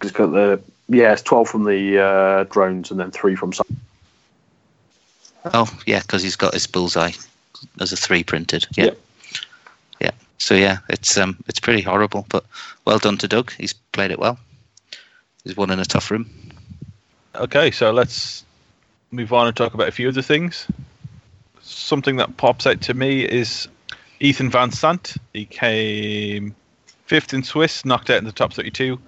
It's 0.00 0.12
got 0.12 0.32
the 0.32 0.60
yeah, 0.88 1.12
it's 1.12 1.22
12 1.22 1.48
from 1.48 1.64
the 1.64 1.98
uh, 1.98 2.44
drones 2.44 2.90
and 2.90 3.00
then 3.00 3.10
three 3.10 3.36
from. 3.36 3.52
Oh, 5.52 5.78
yeah, 5.86 6.00
because 6.00 6.22
he's 6.22 6.36
got 6.36 6.54
his 6.54 6.66
bullseye 6.66 7.12
as 7.80 7.92
a 7.92 7.96
three 7.96 8.22
printed. 8.22 8.66
Yeah. 8.76 8.84
Yep. 8.86 8.98
So 10.38 10.54
yeah, 10.54 10.78
it's 10.88 11.16
um 11.16 11.42
it's 11.46 11.60
pretty 11.60 11.82
horrible, 11.82 12.26
but 12.28 12.44
well 12.84 12.98
done 12.98 13.18
to 13.18 13.28
Doug. 13.28 13.52
He's 13.52 13.72
played 13.72 14.10
it 14.10 14.18
well. 14.18 14.38
He's 15.44 15.56
won 15.56 15.70
in 15.70 15.78
a 15.78 15.84
tough 15.84 16.10
room. 16.10 16.30
Okay, 17.34 17.70
so 17.70 17.90
let's 17.90 18.44
move 19.10 19.32
on 19.32 19.46
and 19.46 19.56
talk 19.56 19.74
about 19.74 19.88
a 19.88 19.92
few 19.92 20.08
other 20.08 20.22
things. 20.22 20.66
Something 21.60 22.16
that 22.16 22.36
pops 22.36 22.66
out 22.66 22.80
to 22.82 22.94
me 22.94 23.24
is 23.24 23.68
Ethan 24.20 24.50
Van 24.50 24.70
Sant. 24.70 25.16
He 25.32 25.44
came 25.44 26.54
fifth 27.06 27.34
in 27.34 27.42
Swiss, 27.42 27.84
knocked 27.84 28.10
out 28.10 28.18
in 28.18 28.24
the 28.24 28.32
top 28.32 28.52
32 28.52 28.98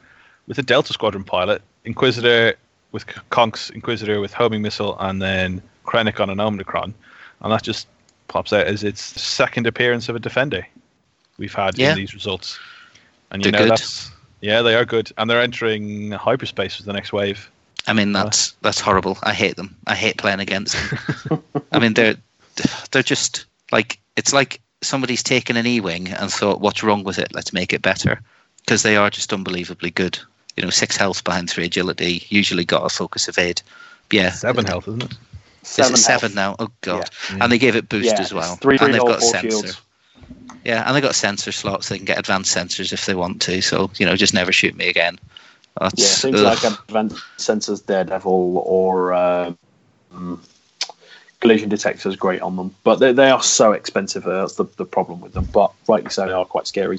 with 0.47 0.59
a 0.59 0.62
Delta 0.62 0.93
Squadron 0.93 1.25
pilot, 1.25 1.62
Inquisitor 1.85 2.55
with 2.93 3.07
Conks, 3.31 3.71
Inquisitor 3.71 4.21
with 4.21 4.33
homing 4.33 4.62
missile, 4.62 4.97
and 5.01 5.21
then 5.21 5.62
Krennic 5.85 6.21
on 6.21 6.31
an 6.31 6.41
Omicron. 6.41 6.95
And 7.41 7.53
that 7.53 7.62
just 7.62 7.87
pops 8.29 8.53
out 8.53 8.67
as 8.67 8.85
its 8.85 9.03
second 9.03 9.67
appearance 9.67 10.09
of 10.09 10.17
a 10.17 10.21
defender 10.21 10.67
we've 11.38 11.55
had 11.55 11.77
Yeah. 11.79 11.90
in 11.92 11.96
these 11.99 12.14
results. 12.14 12.59
And 13.31 13.44
you 13.44 13.51
They're 13.51 13.61
know 13.61 13.64
good. 13.66 13.72
that's 13.72 14.11
yeah, 14.40 14.62
they 14.62 14.75
are 14.75 14.85
good, 14.85 15.11
and 15.18 15.29
they're 15.29 15.40
entering 15.40 16.12
hyperspace 16.12 16.77
for 16.77 16.83
the 16.85 16.92
next 16.92 17.12
wave. 17.12 17.51
I 17.87 17.92
mean, 17.92 18.14
uh, 18.14 18.25
that's 18.25 18.53
that's 18.62 18.81
horrible. 18.81 19.18
I 19.22 19.33
hate 19.33 19.57
them. 19.57 19.75
I 19.87 19.94
hate 19.94 20.18
playing 20.18 20.40
against 20.40 20.77
them. 21.29 21.42
I 21.72 21.79
mean, 21.79 21.94
they're 21.94 22.16
they're 22.90 23.03
just 23.03 23.46
like 23.72 23.99
it's 24.16 24.33
like 24.33 24.61
somebody's 24.83 25.22
taken 25.22 25.57
an 25.57 25.66
E-wing 25.66 26.09
and 26.09 26.31
thought, 26.31 26.61
"What's 26.61 26.83
wrong 26.83 27.03
with 27.05 27.18
it? 27.18 27.35
Let's 27.35 27.53
make 27.53 27.72
it 27.72 27.83
better." 27.83 28.20
Because 28.59 28.83
they 28.83 28.96
are 28.96 29.11
just 29.11 29.33
unbelievably 29.33 29.90
good. 29.92 30.18
You 30.57 30.64
know, 30.64 30.70
six 30.70 30.96
health 30.96 31.22
behind 31.25 31.49
three 31.51 31.64
agility. 31.66 32.27
Usually 32.29 32.64
got 32.64 32.85
a 32.85 32.88
focus 32.88 33.29
evade. 33.29 33.62
Yeah, 34.11 34.31
Seven 34.31 34.64
health, 34.64 34.87
isn't 34.88 35.03
it? 35.05 35.12
Is 35.62 35.79
it 35.90 35.96
seven 35.96 36.35
now? 36.35 36.55
Oh 36.61 36.68
god! 36.83 37.11
And 37.40 37.51
they 37.51 37.59
gave 37.59 37.75
it 37.75 37.88
boost 37.88 38.07
Yeah, 38.07 38.20
as 38.20 38.33
well. 38.33 38.53
it's 38.55 38.62
three, 38.62 38.79
and 38.81 38.94
they've 38.94 39.01
got 39.01 39.20
four 39.20 39.31
sensor. 39.31 39.51
shields. 39.51 39.81
Yeah, 40.67 40.83
and 40.85 40.97
they 40.97 41.01
got 41.01 41.15
sensor 41.15 41.53
slots. 41.53 41.89
They 41.89 41.97
can 41.97 42.07
get 42.07 42.19
advanced 42.19 42.55
sensors 42.55 42.93
if 42.93 43.07
they 43.07 43.15
want 43.15 43.41
to. 43.43 43.61
So 43.61 43.89
you 43.99 44.05
know, 44.05 44.17
just 44.17 44.35
never 44.35 44.51
shoot 44.51 44.75
me 44.75 44.89
again. 44.89 45.17
Yeah, 45.81 45.89
That's, 45.91 46.23
things 46.23 46.41
ugh. 46.41 46.45
like 46.45 46.65
Advanced 46.65 47.23
Sensors 47.39 47.87
Daredevil 47.87 48.59
or 48.59 49.13
um, 49.13 49.57
collision 51.39 51.69
detectors 51.69 52.17
great 52.17 52.43
on 52.43 52.57
them, 52.57 52.75
but 52.83 52.97
they, 52.97 53.13
they 53.13 53.31
are 53.31 53.45
so 53.45 53.71
expensive. 53.71 54.27
uh, 54.27 54.41
That's 54.41 54.57
the, 54.57 54.65
the 54.77 54.85
problem 54.85 55.21
with 55.21 55.35
them. 55.35 55.47
But 55.53 55.73
rightly 55.87 56.11
so, 56.11 56.27
they 56.27 56.33
are 56.33 56.45
quite 56.45 56.67
scary. 56.67 56.99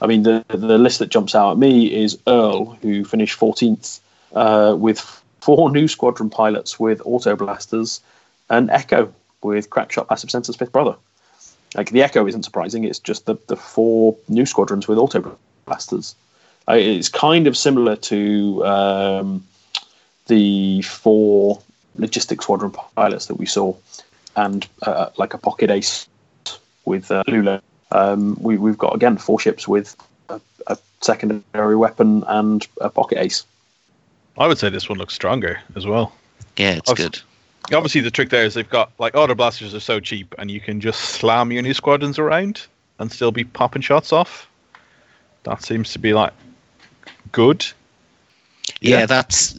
I 0.00 0.08
mean, 0.08 0.24
the 0.24 0.44
the 0.48 0.76
list 0.76 0.98
that 0.98 1.10
jumps 1.10 1.36
out 1.36 1.52
at 1.52 1.58
me 1.58 1.94
is 1.94 2.18
Earl, 2.26 2.76
who 2.82 3.04
finished 3.04 3.38
14th 3.38 4.00
uh, 4.32 4.74
with 4.76 4.98
four 5.40 5.70
Nu 5.70 5.86
Squadron 5.86 6.28
pilots 6.28 6.80
with 6.80 7.00
auto 7.04 7.36
blasters, 7.36 8.00
and 8.50 8.68
Echo 8.70 9.14
with 9.42 9.70
crackshot 9.70 10.08
passive 10.08 10.30
sensors 10.30 10.58
fifth 10.58 10.72
brother. 10.72 10.96
Like 11.74 11.90
the 11.90 12.02
Echo 12.02 12.26
isn't 12.26 12.44
surprising; 12.44 12.84
it's 12.84 12.98
just 12.98 13.26
the 13.26 13.36
the 13.48 13.56
four 13.56 14.16
Nu 14.28 14.46
Squadrons 14.46 14.88
with 14.88 14.98
auto 14.98 15.36
blasters. 15.66 16.14
Uh, 16.68 16.74
It's 16.74 17.08
kind 17.08 17.46
of 17.46 17.56
similar 17.56 17.96
to 17.96 18.64
um, 18.66 19.46
the 20.26 20.82
four 20.82 21.60
logistics 21.96 22.44
squadron 22.44 22.70
pilots 22.70 23.26
that 23.26 23.34
we 23.36 23.46
saw, 23.46 23.74
and 24.36 24.66
uh, 24.82 25.10
like 25.16 25.34
a 25.34 25.38
pocket 25.38 25.70
ace 25.70 26.06
with 26.84 27.10
uh, 27.10 27.22
Lula. 27.26 27.62
Um, 27.92 28.36
we, 28.40 28.56
we've 28.58 28.78
got 28.78 28.94
again 28.94 29.16
four 29.16 29.38
ships 29.38 29.68
with 29.68 29.96
a, 30.28 30.40
a 30.66 30.76
secondary 31.00 31.76
weapon 31.76 32.24
and 32.26 32.66
a 32.80 32.88
pocket 32.90 33.18
ace. 33.18 33.44
I 34.38 34.46
would 34.46 34.58
say 34.58 34.68
this 34.70 34.88
one 34.88 34.98
looks 34.98 35.14
stronger 35.14 35.60
as 35.76 35.86
well. 35.86 36.12
yeah, 36.56 36.72
it's 36.74 36.90
I've- 36.90 37.02
good. 37.02 37.20
Obviously, 37.72 38.00
the 38.00 38.10
trick 38.10 38.30
there 38.30 38.44
is 38.44 38.54
they've 38.54 38.68
got 38.68 38.92
like 38.98 39.14
auto 39.16 39.34
blasters 39.34 39.74
are 39.74 39.80
so 39.80 39.98
cheap, 40.00 40.34
and 40.38 40.50
you 40.50 40.60
can 40.60 40.80
just 40.80 41.00
slam 41.00 41.50
uni 41.50 41.72
squadrons 41.72 42.18
around 42.18 42.66
and 42.98 43.10
still 43.10 43.32
be 43.32 43.44
popping 43.44 43.82
shots 43.82 44.12
off. 44.12 44.48
That 45.42 45.62
seems 45.62 45.92
to 45.92 45.98
be 45.98 46.14
like 46.14 46.32
good. 47.32 47.66
Yeah, 48.80 49.00
Yeah. 49.00 49.06
that's 49.06 49.52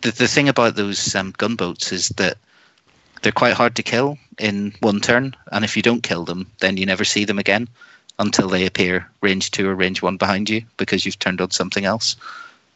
the 0.00 0.10
the 0.10 0.28
thing 0.28 0.48
about 0.48 0.76
those 0.76 1.14
um, 1.14 1.32
gunboats 1.36 1.92
is 1.92 2.08
that 2.10 2.36
they're 3.22 3.32
quite 3.32 3.54
hard 3.54 3.74
to 3.76 3.82
kill 3.82 4.18
in 4.38 4.74
one 4.80 5.00
turn, 5.00 5.34
and 5.52 5.64
if 5.64 5.76
you 5.76 5.82
don't 5.82 6.02
kill 6.02 6.24
them, 6.24 6.50
then 6.60 6.76
you 6.76 6.86
never 6.86 7.04
see 7.04 7.24
them 7.24 7.38
again 7.38 7.68
until 8.18 8.48
they 8.48 8.66
appear 8.66 9.08
range 9.22 9.50
two 9.50 9.68
or 9.68 9.74
range 9.74 10.02
one 10.02 10.16
behind 10.16 10.48
you 10.48 10.62
because 10.76 11.04
you've 11.04 11.18
turned 11.18 11.40
on 11.40 11.50
something 11.50 11.84
else. 11.84 12.16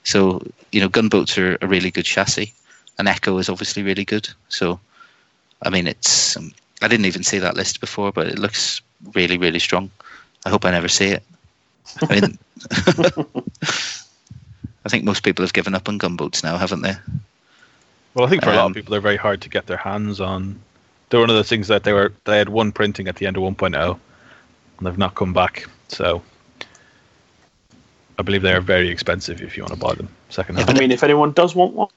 So 0.05 0.43
you 0.73 0.81
know, 0.81 0.89
gunboats 0.89 1.37
are 1.39 1.59
a 1.61 1.67
really 1.67 1.91
good 1.91 2.05
chassis, 2.05 2.53
and 2.99 3.09
Echo 3.09 3.39
is 3.39 3.49
obviously 3.49 3.83
really 3.83 4.05
good. 4.05 4.29
So, 4.49 4.81
I 5.63 5.71
mean, 5.71 5.87
it's 5.87 6.37
um, 6.37 6.53
I 6.83 6.89
didn't 6.89 7.07
even 7.07 7.23
see 7.23 7.39
that 7.39 7.57
list 7.57 7.81
before, 7.81 8.13
but 8.13 8.27
it 8.27 8.39
looks 8.39 8.81
really 9.15 9.39
really 9.39 9.59
strong. 9.61 9.91
I 10.45 10.51
hope 10.51 10.65
I 10.65 10.71
never 10.71 10.89
see 10.89 11.09
it. 11.09 11.23
I 12.03 12.21
mean. 12.21 12.39
I 14.85 14.91
think 14.91 15.05
most 15.05 15.23
people 15.23 15.45
have 15.45 15.53
given 15.53 15.75
up 15.75 15.87
on 15.87 15.99
gunboats 15.99 16.43
now, 16.43 16.57
haven't 16.57 16.81
they? 16.81 16.95
Well, 18.15 18.27
I 18.27 18.31
think 18.31 18.43
for 18.43 18.49
a 18.51 18.57
lot 18.57 18.65
Um, 18.65 18.73
of 18.73 18.77
people, 18.77 18.93
they're 18.93 19.03
very 19.03 19.19
hard 19.19 19.43
to 19.43 19.51
get 19.51 19.67
their 19.67 19.77
hands 19.77 20.19
on. 20.19 20.59
They're 21.11 21.21
one 21.21 21.29
of 21.29 21.37
the 21.37 21.45
things 21.45 21.69
that 21.69 21.85
they 21.85 21.93
were 21.93 22.15
they 22.25 22.39
had 22.39 22.49
one 22.49 22.73
printing 22.73 23.07
at 23.07 23.17
the 23.17 23.27
end 23.27 23.37
of 23.37 23.43
1.0, 23.43 23.99
and 24.79 24.87
they've 24.87 24.97
not 24.97 25.15
come 25.15 25.35
back. 25.35 25.67
So, 25.89 26.23
I 28.19 28.23
believe 28.23 28.41
they 28.41 28.55
are 28.55 28.63
very 28.63 28.89
expensive 28.89 29.43
if 29.43 29.59
you 29.59 29.63
want 29.63 29.75
to 29.75 29.79
buy 29.79 29.95
them 29.95 30.09
second 30.31 30.57
hand. 30.57 30.71
I 30.71 30.73
mean, 30.73 30.91
if 30.91 31.03
anyone 31.03 31.33
does 31.33 31.55
want 31.55 31.75
one, 31.75 31.89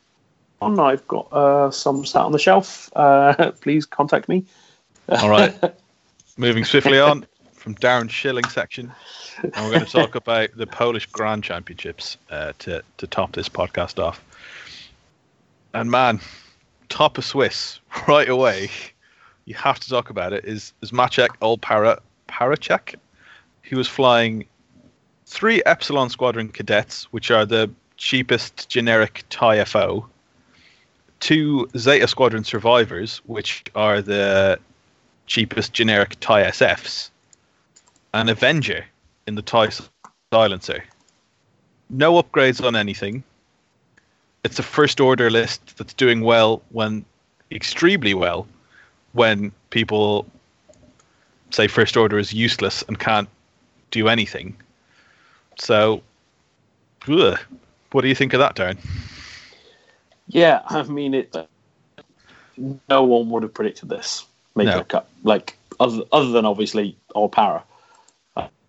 one 0.61 0.79
I've 0.79 1.07
got 1.07 1.31
uh, 1.33 1.71
some 1.71 2.05
sat 2.05 2.21
on 2.21 2.31
the 2.31 2.39
shelf. 2.39 2.89
Uh, 2.95 3.51
please 3.61 3.85
contact 3.85 4.29
me. 4.29 4.45
All 5.09 5.29
right. 5.29 5.53
Moving 6.37 6.63
swiftly 6.63 6.99
on 6.99 7.25
from 7.53 7.75
Darren 7.75 8.09
Schilling 8.09 8.47
section, 8.47 8.91
and 9.41 9.53
we're 9.57 9.71
going 9.71 9.85
to 9.85 9.91
talk 9.91 10.15
about 10.15 10.49
the 10.55 10.65
Polish 10.65 11.05
Grand 11.07 11.43
Championships 11.43 12.17
uh, 12.29 12.53
to 12.59 12.81
to 12.97 13.07
top 13.07 13.33
this 13.33 13.49
podcast 13.49 14.01
off. 14.01 14.23
And 15.73 15.91
man, 15.91 16.19
top 16.89 17.17
of 17.17 17.25
Swiss 17.25 17.79
right 18.07 18.29
away. 18.29 18.69
You 19.45 19.55
have 19.55 19.79
to 19.79 19.89
talk 19.89 20.09
about 20.09 20.33
it. 20.33 20.45
Is 20.45 20.73
is 20.81 20.91
Maciek 20.91 21.29
Old 21.41 21.61
Para 21.61 21.99
Paracek? 22.29 22.95
He 23.63 23.75
was 23.75 23.87
flying 23.87 24.45
three 25.25 25.61
Epsilon 25.65 26.09
Squadron 26.09 26.49
cadets, 26.49 27.05
which 27.11 27.31
are 27.31 27.45
the 27.45 27.69
cheapest 27.97 28.67
generic 28.69 29.23
TIE 29.29 29.63
FO, 29.65 30.07
two 31.21 31.69
Zeta 31.77 32.07
Squadron 32.07 32.43
survivors, 32.43 33.21
which 33.25 33.63
are 33.73 34.01
the 34.01 34.59
cheapest 35.27 35.71
generic 35.71 36.19
TIE 36.19 36.43
SFs, 36.43 37.09
an 38.13 38.27
Avenger 38.27 38.83
in 39.27 39.35
the 39.35 39.41
TIE 39.41 39.69
Silencer. 40.33 40.83
No 41.89 42.21
upgrades 42.21 42.65
on 42.65 42.75
anything. 42.75 43.23
It's 44.43 44.59
a 44.59 44.63
first 44.63 44.99
order 44.99 45.29
list 45.29 45.77
that's 45.77 45.93
doing 45.93 46.21
well 46.21 46.61
when 46.71 47.05
extremely 47.51 48.13
well 48.13 48.47
when 49.13 49.51
people 49.69 50.25
say 51.51 51.67
first 51.67 51.95
order 51.95 52.17
is 52.17 52.33
useless 52.33 52.83
and 52.87 52.97
can't 52.97 53.29
do 53.91 54.07
anything. 54.07 54.55
So, 55.59 56.01
ugh. 57.07 57.37
what 57.91 58.01
do 58.01 58.07
you 58.07 58.15
think 58.15 58.33
of 58.33 58.39
that, 58.39 58.55
Darren? 58.55 58.77
Yeah, 60.33 60.61
I 60.67 60.83
mean, 60.83 61.13
it. 61.13 61.35
No 62.89 63.03
one 63.03 63.29
would 63.29 63.43
have 63.43 63.53
predicted 63.53 63.89
this 63.89 64.25
making 64.55 64.73
No. 64.73 64.79
a 64.81 64.83
cut. 64.83 65.07
Like 65.23 65.57
other, 65.79 66.03
other 66.11 66.29
than 66.29 66.45
obviously 66.45 66.95
Old 67.15 67.31
Para. 67.31 67.63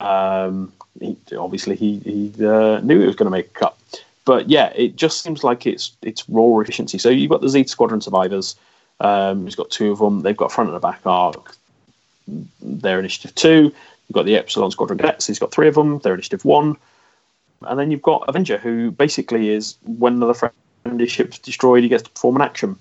Um, 0.01 0.73
he, 0.99 1.17
obviously, 1.37 1.77
he, 1.77 1.99
he 2.01 2.45
uh, 2.45 2.81
knew 2.81 3.01
he 3.01 3.07
was 3.07 3.17
going 3.17 3.27
to 3.27 3.31
make 3.31 3.47
a 3.47 3.59
cut. 3.59 3.77
But 4.25 4.49
yeah, 4.51 4.73
it 4.75 4.97
just 4.97 5.23
seems 5.23 5.43
like 5.43 5.67
it's 5.67 5.97
it's 6.03 6.29
raw 6.29 6.59
efficiency. 6.61 6.99
So 6.99 7.09
you've 7.09 7.31
got 7.31 7.41
the 7.41 7.49
Z 7.49 7.65
Squadron 7.67 8.01
survivors. 8.01 8.57
Um, 9.01 9.45
he's 9.45 9.57
got 9.57 9.71
two 9.71 9.91
of 9.91 9.99
them. 9.99 10.21
They've 10.21 10.37
got 10.37 10.53
front 10.53 10.69
and 10.69 10.77
a 10.77 10.81
back 10.81 11.01
arc. 11.05 11.57
They're 12.61 13.01
initiative 13.01 13.35
two. 13.35 13.73
You've 14.09 14.15
got 14.15 14.27
the 14.27 14.37
Epsilon 14.37 14.71
Squadron 14.71 14.99
cadets. 14.99 15.27
He's 15.27 15.39
got 15.41 15.51
three 15.51 15.69
of 15.69 15.75
them. 15.75 15.99
They're 15.99 16.15
initiative 16.15 16.45
one. 16.45 16.77
And 17.63 17.79
then 17.79 17.91
you've 17.91 18.03
got 18.03 18.25
Avenger, 18.29 18.59
who 18.59 18.91
basically 18.91 19.51
is 19.51 19.77
when 19.85 20.21
another 20.85 21.05
his 21.05 21.13
ship's 21.13 21.39
destroyed, 21.39 21.83
he 21.83 21.89
gets 21.89 22.03
to 22.05 22.11
perform 22.11 22.37
an 22.37 22.43
action. 22.43 22.77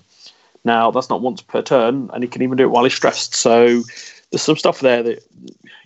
Now 0.64 0.90
that's 0.90 1.10
not 1.10 1.22
once 1.22 1.42
per 1.42 1.62
turn, 1.62 2.10
and 2.12 2.22
he 2.22 2.28
can 2.28 2.42
even 2.42 2.56
do 2.56 2.64
it 2.64 2.70
while 2.70 2.84
he's 2.84 2.94
stressed. 2.94 3.34
So 3.34 3.82
there's 4.30 4.42
some 4.42 4.56
stuff 4.56 4.80
there 4.80 5.02
that 5.02 5.24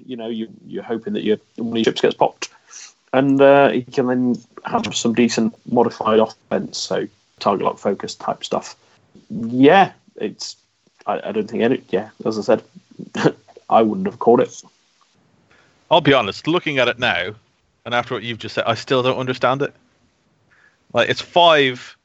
you 0.04 0.16
know 0.16 0.28
you, 0.28 0.48
you're 0.66 0.82
hoping 0.82 1.14
that 1.14 1.24
your 1.24 1.38
one 1.56 1.72
of 1.72 1.76
your 1.76 1.84
ships 1.84 2.00
gets 2.00 2.14
popped, 2.14 2.50
and 3.12 3.40
uh, 3.40 3.70
he 3.70 3.82
can 3.82 4.06
then 4.06 4.36
have 4.64 4.94
some 4.94 5.14
decent 5.14 5.54
modified 5.72 6.18
offense, 6.18 6.78
so 6.78 7.06
target 7.38 7.64
lock 7.64 7.78
focus 7.78 8.14
type 8.14 8.44
stuff. 8.44 8.76
Yeah, 9.30 9.92
it's 10.16 10.56
I, 11.06 11.28
I 11.28 11.32
don't 11.32 11.48
think 11.48 11.62
any. 11.62 11.82
Yeah, 11.90 12.10
as 12.24 12.38
I 12.38 12.42
said, 12.42 12.62
I 13.70 13.82
wouldn't 13.82 14.06
have 14.06 14.18
called 14.18 14.40
it. 14.40 14.62
I'll 15.90 16.00
be 16.00 16.12
honest, 16.12 16.46
looking 16.46 16.78
at 16.78 16.88
it 16.88 16.98
now, 16.98 17.34
and 17.84 17.94
after 17.94 18.14
what 18.14 18.24
you've 18.24 18.38
just 18.38 18.54
said, 18.54 18.64
I 18.66 18.74
still 18.74 19.02
don't 19.02 19.18
understand 19.18 19.62
it. 19.62 19.72
Like 20.92 21.08
it's 21.08 21.20
five, 21.20 21.95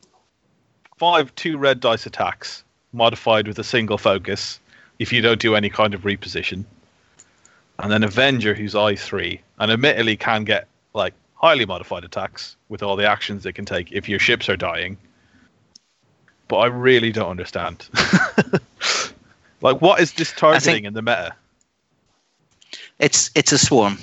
five 1.01 1.33
two 1.33 1.57
red 1.57 1.79
dice 1.79 2.05
attacks 2.05 2.63
modified 2.93 3.47
with 3.47 3.57
a 3.57 3.63
single 3.63 3.97
focus. 3.97 4.59
If 4.99 5.11
you 5.11 5.19
don't 5.19 5.41
do 5.41 5.55
any 5.55 5.67
kind 5.67 5.95
of 5.95 6.01
reposition, 6.01 6.63
and 7.79 7.91
then 7.91 8.03
Avenger, 8.03 8.53
who's 8.53 8.75
I 8.75 8.95
three, 8.95 9.41
and 9.57 9.71
admittedly 9.71 10.15
can 10.15 10.43
get 10.43 10.67
like 10.93 11.15
highly 11.33 11.65
modified 11.65 12.03
attacks 12.03 12.55
with 12.69 12.83
all 12.83 12.95
the 12.95 13.09
actions 13.09 13.47
it 13.47 13.53
can 13.53 13.65
take 13.65 13.91
if 13.91 14.07
your 14.07 14.19
ships 14.19 14.47
are 14.47 14.55
dying. 14.55 14.95
But 16.47 16.57
I 16.57 16.67
really 16.67 17.11
don't 17.11 17.31
understand. 17.31 17.89
like, 19.61 19.81
what 19.81 20.01
is 20.01 20.13
this 20.13 20.31
targeting 20.31 20.85
in 20.85 20.93
the 20.93 21.01
meta? 21.01 21.33
It's 22.99 23.31
it's 23.33 23.51
a 23.51 23.57
swarm, 23.57 23.97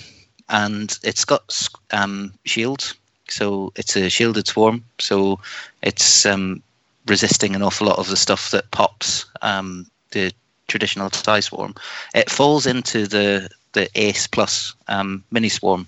and 0.48 0.98
it's 1.04 1.24
got 1.24 1.68
um, 1.92 2.34
shields, 2.44 2.94
so 3.28 3.72
it's 3.76 3.94
a 3.94 4.10
shielded 4.10 4.48
swarm. 4.48 4.84
So 4.98 5.38
it's 5.80 6.26
um, 6.26 6.60
resisting 7.08 7.54
an 7.54 7.62
awful 7.62 7.86
lot 7.86 7.98
of 7.98 8.08
the 8.08 8.16
stuff 8.16 8.50
that 8.50 8.70
pops 8.70 9.26
um, 9.42 9.86
the 10.10 10.32
traditional 10.68 11.10
tie 11.10 11.40
swarm. 11.40 11.74
It 12.14 12.30
falls 12.30 12.66
into 12.66 13.06
the 13.06 13.48
the 13.72 13.88
Ace 13.94 14.26
plus 14.26 14.74
um, 14.88 15.22
mini 15.30 15.48
swarm 15.48 15.86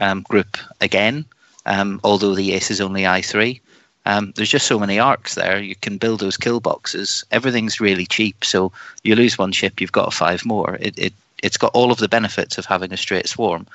um, 0.00 0.22
group 0.22 0.58
again, 0.80 1.24
um, 1.66 2.00
although 2.04 2.34
the 2.34 2.52
Ace 2.52 2.70
is 2.70 2.80
only 2.80 3.06
I 3.06 3.22
three. 3.22 3.60
Um, 4.06 4.32
there's 4.34 4.50
just 4.50 4.66
so 4.66 4.78
many 4.78 4.98
arcs 4.98 5.34
there. 5.34 5.60
You 5.60 5.76
can 5.76 5.98
build 5.98 6.20
those 6.20 6.36
kill 6.36 6.60
boxes. 6.60 7.24
Everything's 7.30 7.80
really 7.80 8.06
cheap. 8.06 8.44
So 8.44 8.72
you 9.04 9.14
lose 9.14 9.38
one 9.38 9.52
ship, 9.52 9.80
you've 9.80 9.92
got 9.92 10.12
five 10.14 10.44
more. 10.44 10.78
It, 10.80 10.98
it 10.98 11.12
it's 11.42 11.56
got 11.56 11.72
all 11.74 11.90
of 11.90 11.98
the 11.98 12.08
benefits 12.08 12.58
of 12.58 12.66
having 12.66 12.92
a 12.92 12.96
straight 12.96 13.28
swarm. 13.28 13.66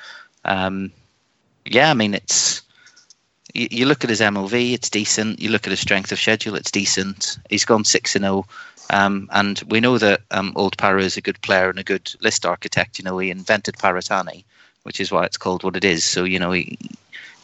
Um, 0.44 0.92
yeah, 1.64 1.90
I 1.90 1.94
mean 1.94 2.14
it's. 2.14 2.62
You, 3.54 3.68
you 3.70 3.86
look 3.86 4.04
at 4.04 4.10
his 4.10 4.20
MOV, 4.20 4.72
it's 4.72 4.90
decent. 4.90 5.40
You 5.40 5.50
look 5.50 5.66
at 5.66 5.70
his 5.70 5.80
strength 5.80 6.12
of 6.12 6.18
schedule, 6.18 6.54
it's 6.56 6.70
decent. 6.70 7.38
He's 7.48 7.64
gone 7.64 7.84
six 7.84 8.14
and 8.16 8.24
zero, 8.24 8.46
um, 8.90 9.28
and 9.32 9.62
we 9.68 9.80
know 9.80 9.98
that 9.98 10.20
um, 10.30 10.52
Old 10.56 10.76
Para 10.76 11.02
is 11.02 11.16
a 11.16 11.22
good 11.22 11.40
player 11.42 11.70
and 11.70 11.78
a 11.78 11.84
good 11.84 12.12
list 12.20 12.46
architect. 12.46 12.98
You 12.98 13.04
know, 13.04 13.18
he 13.18 13.30
invented 13.30 13.76
Paratani, 13.76 14.44
which 14.82 15.00
is 15.00 15.10
why 15.10 15.24
it's 15.24 15.36
called 15.36 15.64
what 15.64 15.76
it 15.76 15.84
is. 15.84 16.04
So 16.04 16.24
you 16.24 16.38
know 16.38 16.52
he 16.52 16.78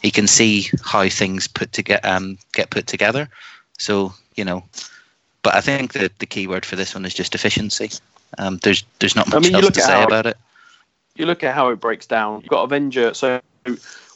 he 0.01 0.11
can 0.11 0.27
see 0.27 0.69
how 0.83 1.07
things 1.09 1.47
put 1.47 1.71
to 1.73 1.81
get 1.83 2.05
um, 2.05 2.37
get 2.53 2.69
put 2.69 2.87
together. 2.87 3.29
So 3.77 4.13
you 4.35 4.45
know, 4.45 4.63
but 5.41 5.55
I 5.55 5.61
think 5.61 5.93
that 5.93 6.19
the 6.19 6.25
key 6.25 6.47
word 6.47 6.65
for 6.65 6.75
this 6.75 6.93
one 6.93 7.05
is 7.05 7.13
just 7.13 7.35
efficiency. 7.35 7.91
Um, 8.37 8.59
there's 8.63 8.83
there's 8.99 9.15
not 9.15 9.27
I 9.27 9.35
much 9.35 9.45
mean, 9.45 9.55
else 9.55 9.69
to 9.69 9.81
say 9.81 10.03
about 10.03 10.25
it. 10.25 10.37
you 11.15 11.25
look 11.25 11.43
at 11.43 11.53
how 11.53 11.69
it 11.69 11.79
breaks 11.79 12.05
down. 12.05 12.41
You've 12.41 12.49
got 12.49 12.63
Avenger. 12.63 13.13
So 13.13 13.41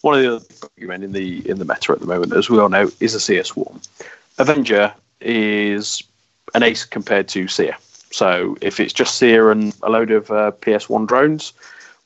one 0.01 0.15
of 0.15 0.21
the 0.21 0.35
other 0.35 0.45
argument 0.63 1.03
in 1.03 1.11
the 1.11 1.49
in 1.49 1.59
the 1.59 1.65
meta 1.65 1.91
at 1.91 1.99
the 1.99 2.05
moment, 2.05 2.33
as 2.33 2.49
we 2.49 2.59
all 2.59 2.69
know, 2.69 2.89
is 2.99 3.13
a 3.13 3.19
Sear 3.19 3.43
Swarm. 3.43 3.81
Avenger 4.37 4.93
is 5.21 6.03
an 6.53 6.63
ace 6.63 6.85
compared 6.85 7.27
to 7.29 7.47
Sear. 7.47 7.75
So 8.11 8.57
if 8.61 8.79
it's 8.79 8.93
just 8.93 9.17
Sear 9.17 9.51
and 9.51 9.75
a 9.83 9.89
load 9.89 10.11
of 10.11 10.31
uh, 10.31 10.51
PS1 10.61 11.07
drones, 11.07 11.53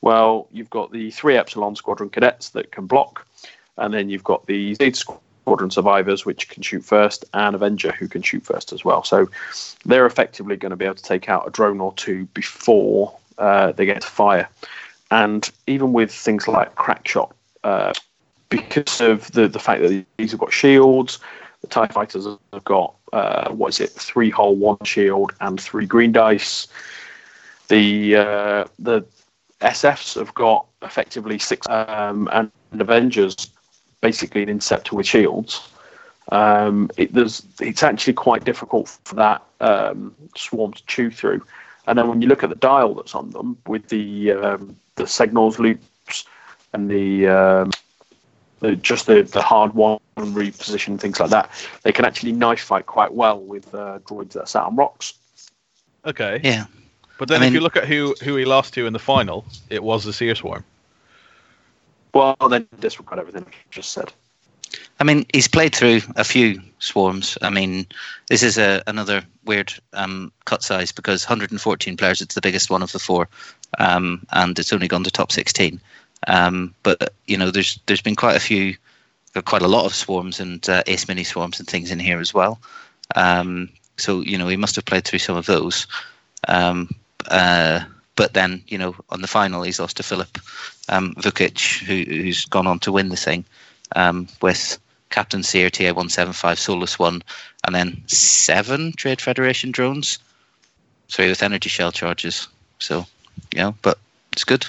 well, 0.00 0.48
you've 0.52 0.70
got 0.70 0.92
the 0.92 1.10
three 1.12 1.36
Epsilon 1.36 1.76
Squadron 1.76 2.10
cadets 2.10 2.50
that 2.50 2.72
can 2.72 2.86
block, 2.86 3.26
and 3.76 3.94
then 3.94 4.10
you've 4.10 4.24
got 4.24 4.46
the 4.46 4.74
Zeta 4.74 4.96
Squadron 4.96 5.70
survivors, 5.70 6.26
which 6.26 6.48
can 6.48 6.62
shoot 6.62 6.84
first, 6.84 7.24
and 7.34 7.54
Avenger, 7.54 7.92
who 7.92 8.08
can 8.08 8.22
shoot 8.22 8.44
first 8.44 8.72
as 8.72 8.84
well. 8.84 9.04
So 9.04 9.28
they're 9.84 10.06
effectively 10.06 10.56
going 10.56 10.70
to 10.70 10.76
be 10.76 10.84
able 10.84 10.96
to 10.96 11.02
take 11.02 11.28
out 11.28 11.46
a 11.46 11.50
drone 11.50 11.80
or 11.80 11.92
two 11.94 12.26
before 12.26 13.16
uh, 13.38 13.72
they 13.72 13.86
get 13.86 14.00
to 14.02 14.08
fire. 14.08 14.48
And 15.10 15.48
even 15.66 15.92
with 15.92 16.12
things 16.12 16.48
like 16.48 16.74
crack 16.74 17.06
shot, 17.06 17.34
uh, 17.64 17.92
because 18.48 19.00
of 19.00 19.30
the, 19.32 19.48
the 19.48 19.58
fact 19.58 19.82
that 19.82 20.04
these 20.16 20.30
have 20.32 20.40
got 20.40 20.52
shields, 20.52 21.18
the 21.62 21.68
TIE 21.68 21.86
fighters 21.86 22.26
have 22.52 22.64
got, 22.64 22.94
uh, 23.12 23.50
what 23.50 23.68
is 23.68 23.80
it, 23.80 23.90
three 23.90 24.30
hull, 24.30 24.54
one 24.56 24.78
shield, 24.84 25.32
and 25.40 25.60
three 25.60 25.86
green 25.86 26.12
dice. 26.12 26.66
The 27.68 28.16
uh, 28.16 28.64
the 28.78 29.06
SFs 29.60 30.16
have 30.16 30.34
got 30.34 30.66
effectively 30.82 31.38
six, 31.38 31.66
um, 31.68 32.28
and 32.32 32.50
Avengers 32.72 33.48
basically 34.00 34.42
an 34.42 34.48
Inceptor 34.48 34.92
with 34.92 35.06
shields. 35.06 35.68
Um, 36.30 36.90
it, 36.96 37.10
it's 37.14 37.82
actually 37.82 38.12
quite 38.12 38.44
difficult 38.44 38.88
for 39.04 39.14
that 39.14 39.42
um, 39.60 40.14
swarm 40.36 40.72
to 40.72 40.86
chew 40.86 41.10
through. 41.10 41.42
And 41.86 41.98
then 41.98 42.08
when 42.08 42.20
you 42.20 42.28
look 42.28 42.42
at 42.42 42.50
the 42.50 42.56
dial 42.56 42.94
that's 42.94 43.14
on 43.14 43.30
them 43.30 43.56
with 43.66 43.88
the 43.88 44.32
um, 44.32 44.76
the 44.96 45.04
Segnor's 45.04 45.58
loops 45.58 45.86
and 46.72 46.90
the, 46.90 47.26
um, 47.28 47.70
the 48.60 48.76
just 48.76 49.06
the, 49.06 49.22
the 49.22 49.42
hard 49.42 49.74
one 49.74 49.98
reposition 50.16 50.98
things 50.98 51.20
like 51.20 51.30
that, 51.30 51.50
they 51.82 51.92
can 51.92 52.04
actually 52.04 52.32
knife 52.32 52.60
fight 52.60 52.86
quite 52.86 53.12
well 53.14 53.38
with 53.40 53.74
uh, 53.74 53.98
droids 54.06 54.32
that 54.32 54.42
are 54.42 54.46
sat 54.46 54.64
on 54.64 54.76
rocks. 54.76 55.14
Okay. 56.04 56.40
Yeah, 56.42 56.66
But 57.18 57.28
then 57.28 57.42
I 57.42 57.46
if 57.46 57.48
mean- 57.48 57.54
you 57.54 57.60
look 57.60 57.76
at 57.76 57.86
who 57.86 58.14
who 58.22 58.36
he 58.36 58.44
lost 58.44 58.74
to 58.74 58.86
in 58.86 58.92
the 58.92 58.98
final, 58.98 59.44
it 59.70 59.82
was 59.82 60.04
the 60.04 60.12
Sear 60.12 60.34
Swarm. 60.34 60.64
Well, 62.14 62.36
then 62.50 62.68
disregard 62.80 63.18
everything 63.20 63.44
I 63.48 63.54
just 63.70 63.92
said. 63.92 64.12
I 65.00 65.04
mean, 65.04 65.24
he's 65.32 65.48
played 65.48 65.74
through 65.74 66.00
a 66.16 66.24
few 66.24 66.60
swarms. 66.78 67.36
I 67.42 67.50
mean, 67.50 67.86
this 68.28 68.42
is 68.42 68.58
a, 68.58 68.82
another 68.86 69.22
weird 69.44 69.72
um, 69.94 70.30
cut 70.44 70.62
size 70.62 70.92
because 70.92 71.24
114 71.24 71.96
players, 71.96 72.20
it's 72.20 72.34
the 72.34 72.40
biggest 72.40 72.70
one 72.70 72.82
of 72.82 72.92
the 72.92 72.98
four, 72.98 73.28
um, 73.78 74.24
and 74.32 74.58
it's 74.58 74.72
only 74.72 74.88
gone 74.88 75.04
to 75.04 75.10
top 75.10 75.32
16. 75.32 75.80
Um, 76.26 76.74
but 76.82 77.12
you 77.26 77.36
know, 77.36 77.50
there's 77.50 77.78
there's 77.86 78.02
been 78.02 78.16
quite 78.16 78.36
a 78.36 78.40
few, 78.40 78.76
quite 79.44 79.62
a 79.62 79.68
lot 79.68 79.86
of 79.86 79.94
swarms 79.94 80.40
and 80.40 80.68
uh, 80.68 80.82
ace 80.86 81.08
mini 81.08 81.24
swarms 81.24 81.58
and 81.58 81.68
things 81.68 81.90
in 81.90 81.98
here 81.98 82.20
as 82.20 82.32
well. 82.32 82.60
Um, 83.14 83.68
so 83.96 84.20
you 84.20 84.38
know, 84.38 84.48
he 84.48 84.56
must 84.56 84.76
have 84.76 84.84
played 84.84 85.04
through 85.04 85.18
some 85.18 85.36
of 85.36 85.46
those. 85.46 85.86
Um, 86.48 86.90
uh, 87.28 87.84
but 88.16 88.34
then 88.34 88.62
you 88.68 88.78
know, 88.78 88.94
on 89.10 89.22
the 89.22 89.28
final, 89.28 89.62
he's 89.62 89.80
lost 89.80 89.96
to 89.96 90.02
Philip 90.02 90.38
um, 90.88 91.14
Vukic, 91.14 91.82
who, 91.84 92.22
who's 92.22 92.44
gone 92.44 92.66
on 92.66 92.78
to 92.80 92.92
win 92.92 93.08
the 93.08 93.16
thing 93.16 93.44
um, 93.96 94.28
with 94.40 94.78
Captain 95.10 95.42
Sear 95.42 95.70
TA 95.70 95.92
one 95.92 96.08
seven 96.08 96.32
five 96.32 96.58
Solus 96.58 96.98
one, 96.98 97.22
and 97.64 97.74
then 97.74 98.02
seven 98.06 98.92
Trade 98.92 99.20
Federation 99.20 99.70
drones, 99.70 100.18
three 101.08 101.28
with 101.28 101.42
energy 101.42 101.68
shell 101.68 101.92
charges. 101.92 102.48
So, 102.78 103.06
you 103.54 103.60
know, 103.60 103.74
but 103.82 103.98
it's 104.32 104.44
good. 104.44 104.66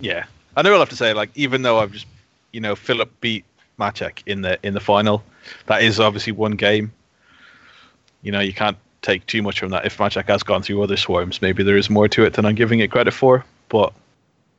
Yeah. 0.00 0.24
I 0.56 0.62
know 0.62 0.72
I'll 0.72 0.78
have 0.80 0.88
to 0.90 0.96
say, 0.96 1.12
like, 1.14 1.30
even 1.34 1.62
though 1.62 1.78
I've 1.78 1.92
just, 1.92 2.06
you 2.52 2.60
know, 2.60 2.74
Philip 2.76 3.10
beat 3.20 3.44
Maciek 3.78 4.22
in 4.26 4.42
the 4.42 4.58
in 4.62 4.74
the 4.74 4.80
final, 4.80 5.22
that 5.66 5.82
is 5.82 5.98
obviously 6.00 6.32
one 6.32 6.52
game. 6.52 6.92
You 8.22 8.32
know, 8.32 8.40
you 8.40 8.52
can't 8.52 8.76
take 9.00 9.26
too 9.26 9.42
much 9.42 9.58
from 9.58 9.70
that. 9.70 9.84
If 9.84 9.98
Maciek 9.98 10.28
has 10.28 10.42
gone 10.42 10.62
through 10.62 10.82
other 10.82 10.96
swarms, 10.96 11.42
maybe 11.42 11.62
there 11.62 11.76
is 11.76 11.90
more 11.90 12.08
to 12.08 12.24
it 12.24 12.34
than 12.34 12.44
I'm 12.46 12.54
giving 12.54 12.80
it 12.80 12.90
credit 12.90 13.12
for. 13.12 13.44
But 13.68 13.92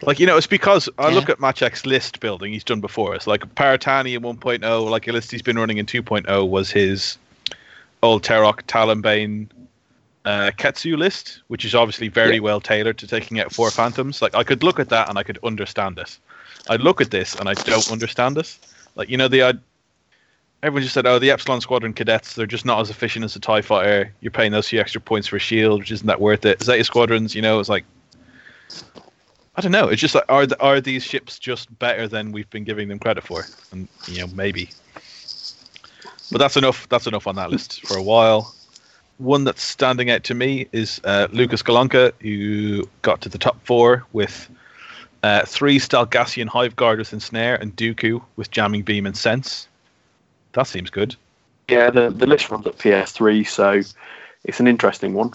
like 0.02 0.20
you 0.20 0.26
know, 0.26 0.36
it's 0.36 0.48
because 0.48 0.90
I 0.98 1.10
Yeah. 1.10 1.16
look 1.16 1.30
at 1.30 1.38
Maciek's 1.40 1.86
list 1.86 2.20
building 2.20 2.52
he's 2.52 2.64
done 2.64 2.82
before. 2.82 3.16
It's 3.16 3.28
like 3.28 3.42
Paratani 3.56 4.16
in 4.16 4.22
1.0, 4.24 4.90
like 4.90 5.08
a 5.08 5.12
list 5.12 5.32
he's 5.32 5.42
been 5.42 5.58
running 5.58 5.78
in 5.78 5.86
2.0 5.86 6.50
was 6.50 6.72
his 6.72 7.18
old 8.02 8.24
Terok 8.24 8.64
Talonbane 8.64 9.48
uh, 10.26 10.52
Ketsu 10.58 10.98
list, 10.98 11.42
which 11.48 11.66
is 11.66 11.76
obviously 11.76 12.08
very 12.08 12.36
Yeah. 12.36 12.42
well 12.42 12.62
tailored 12.62 12.98
to 13.00 13.08
taking 13.08 13.40
out 13.40 13.52
four 13.54 13.70
phantoms. 13.72 14.22
Like 14.22 14.36
I 14.36 14.44
could 14.44 14.64
look 14.64 14.80
at 14.80 14.90
that 14.90 15.10
and 15.10 15.18
I 15.18 15.24
could 15.24 15.40
understand 15.44 15.96
this. 15.96 16.20
I 16.70 16.78
look 16.78 17.02
at 17.02 17.12
this 17.12 17.36
and 17.36 17.50
I 17.50 17.54
don't 17.54 17.92
understand 17.92 18.38
this. 18.38 18.60
Like 18.96 19.10
you 19.10 19.18
know 19.18 19.28
the 19.28 19.42
uh, 19.42 19.54
everyone 20.62 20.84
just 20.84 20.94
said, 20.94 21.06
oh, 21.06 21.20
the 21.20 21.30
Epsilon 21.32 21.60
Squadron 21.62 21.94
cadets 21.94 22.36
they're 22.36 22.46
just 22.46 22.66
not 22.66 22.80
as 22.80 22.90
efficient 22.90 23.26
as 23.26 23.34
the 23.34 23.40
Tie 23.40 23.62
Fighter. 23.62 24.14
You're 24.22 24.32
paying 24.32 24.52
those 24.54 24.70
few 24.70 24.80
extra 24.80 25.02
points 25.02 25.28
for 25.28 25.36
a 25.36 25.40
shield, 25.40 25.80
which 25.82 25.92
isn't 25.92 26.08
that 26.08 26.22
worth 26.22 26.46
it. 26.46 26.64
Zeta 26.64 26.84
Squadrons, 26.84 27.36
you 27.36 27.42
know, 27.42 27.60
it's 27.60 27.70
like 27.70 27.84
I 29.56 29.62
don't 29.62 29.72
know. 29.72 29.88
It's 29.90 30.02
just 30.02 30.16
like 30.16 30.26
are 30.30 30.48
the, 30.48 30.60
are 30.62 30.80
these 30.82 31.04
ships 31.04 31.38
just 31.38 31.78
better 31.80 32.08
than 32.08 32.32
we've 32.32 32.50
been 32.50 32.64
giving 32.64 32.88
them 32.88 32.98
credit 32.98 33.24
for? 33.24 33.46
And 33.72 33.88
you 34.08 34.22
know 34.22 34.28
maybe. 34.28 34.70
But 36.32 36.40
that's 36.40 36.58
enough. 36.58 36.88
That's 36.90 37.06
enough 37.06 37.28
on 37.28 37.36
that 37.36 37.52
list 37.52 37.86
for 37.86 37.98
a 37.98 38.02
while. 38.02 38.56
One 39.24 39.46
that's 39.46 39.64
standing 39.64 40.12
out 40.12 40.26
to 40.26 40.34
me 40.34 40.68
is 40.74 41.00
uh, 41.06 41.28
Lucas 41.32 41.64
Galanka, 41.64 42.12
who 42.20 42.88
got 43.04 43.22
to 43.22 43.30
the 43.30 43.38
top 43.38 43.58
four 43.64 44.04
with 44.12 44.50
uh, 45.24 45.46
three 45.46 45.80
Stalgasin 45.80 46.48
Hive 46.48 46.76
Guard 46.76 47.00
with 47.00 47.14
Ensnare 47.14 47.56
and 47.56 47.74
Dooku 47.76 48.22
with 48.36 48.52
Jamming 48.52 48.82
Beam 48.82 49.06
and 49.06 49.16
Sense. 49.16 49.68
That 50.52 50.68
seems 50.68 50.90
good. 50.90 51.16
Yeah, 51.70 51.90
the, 51.90 52.10
the 52.10 52.28
list 52.28 52.52
runs 52.52 52.68
at 52.68 52.78
PS3, 52.78 53.48
so 53.48 53.82
it's 54.44 54.60
an 54.60 54.68
interesting 54.68 55.14
one. 55.14 55.32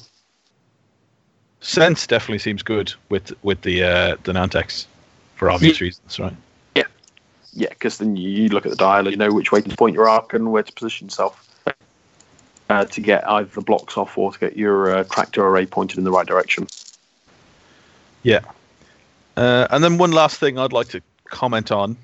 Sense 1.60 2.06
definitely 2.06 2.38
seems 2.38 2.62
good 2.62 2.92
with 3.08 3.32
with 3.42 3.62
the 3.62 3.82
uh, 3.82 4.16
the 4.22 4.32
Nantex 4.32 4.86
for 5.34 5.50
obvious 5.50 5.80
reasons, 5.80 6.18
right? 6.20 6.34
Yeah, 7.58 7.70
because 7.70 7.98
then 7.98 8.16
you, 8.16 8.28
you 8.28 8.48
look 8.50 8.66
at 8.66 8.70
the 8.70 8.76
dial 8.76 9.00
and 9.00 9.10
you 9.10 9.16
know 9.16 9.32
which 9.32 9.50
way 9.50 9.60
to 9.60 9.76
point 9.76 9.94
your 9.94 10.08
arc 10.08 10.32
and 10.32 10.52
where 10.52 10.62
to 10.62 10.72
position 10.72 11.08
yourself 11.08 11.47
uh, 12.68 12.84
to 12.84 13.00
get 13.00 13.28
either 13.28 13.48
the 13.48 13.60
blocks 13.60 13.96
off 13.96 14.16
or 14.18 14.32
to 14.32 14.38
get 14.38 14.56
your 14.56 14.96
uh, 14.96 15.04
tractor 15.04 15.46
array 15.46 15.66
pointed 15.66 15.98
in 15.98 16.04
the 16.04 16.10
right 16.10 16.26
direction. 16.26 16.66
Yeah. 18.22 18.40
Uh, 19.36 19.66
and 19.70 19.84
then 19.84 19.98
one 19.98 20.12
last 20.12 20.38
thing 20.38 20.58
I'd 20.58 20.72
like 20.72 20.88
to 20.88 21.00
comment 21.24 21.70
on, 21.70 21.96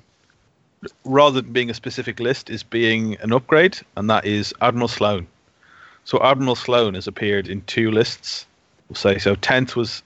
rather 1.03 1.41
than 1.41 1.51
being 1.51 1.69
a 1.69 1.73
specific 1.73 2.19
list, 2.19 2.49
is 2.49 2.63
being 2.63 3.15
an 3.21 3.33
upgrade, 3.33 3.77
and 3.95 4.09
that 4.09 4.25
is 4.25 4.53
Admiral 4.61 4.87
Sloane. 4.87 5.27
So 6.05 6.21
Admiral 6.23 6.55
Sloane 6.55 6.93
has 6.93 7.07
appeared 7.07 7.47
in 7.47 7.61
two 7.63 7.91
lists. 7.91 8.45
We'll 8.87 8.95
say 8.95 9.17
so. 9.17 9.35
Tenth 9.35 9.75
was 9.75 10.03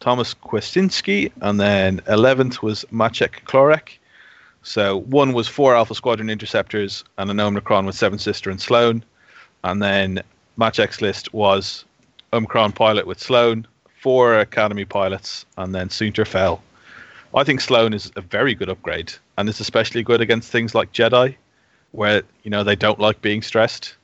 Thomas 0.00 0.34
Kwestinski, 0.34 1.30
and 1.40 1.58
then 1.58 2.00
eleventh 2.08 2.62
was 2.62 2.84
Maciek 2.92 3.44
Klorek. 3.46 3.98
So 4.62 4.98
one 4.98 5.32
was 5.32 5.48
four 5.48 5.74
Alpha 5.76 5.94
Squadron 5.94 6.28
interceptors 6.28 7.04
and 7.16 7.30
an 7.30 7.40
Omicron 7.40 7.86
with 7.86 7.94
Seventh 7.94 8.20
Sister 8.20 8.50
and 8.50 8.60
Sloane, 8.60 9.04
and 9.68 9.82
then 9.82 10.22
Maciek's 10.58 11.02
list 11.02 11.34
was 11.34 11.84
Omicron 12.32 12.72
pilot 12.72 13.06
with 13.06 13.20
Sloane, 13.20 13.66
four 14.00 14.38
Academy 14.38 14.86
pilots, 14.86 15.44
and 15.58 15.74
then 15.74 15.90
Soontir 15.90 16.26
Fel. 16.26 16.62
I 17.34 17.44
think 17.44 17.60
Sloane 17.60 17.92
is 17.92 18.10
a 18.16 18.22
very 18.22 18.54
good 18.54 18.70
upgrade, 18.70 19.12
and 19.36 19.48
it's 19.48 19.60
especially 19.60 20.02
good 20.02 20.22
against 20.22 20.50
things 20.50 20.74
like 20.74 20.92
Jedi, 20.92 21.36
where 21.92 22.22
you 22.44 22.50
know 22.50 22.64
they 22.64 22.76
don't 22.76 22.98
like 22.98 23.20
being 23.20 23.42
stressed. 23.42 23.94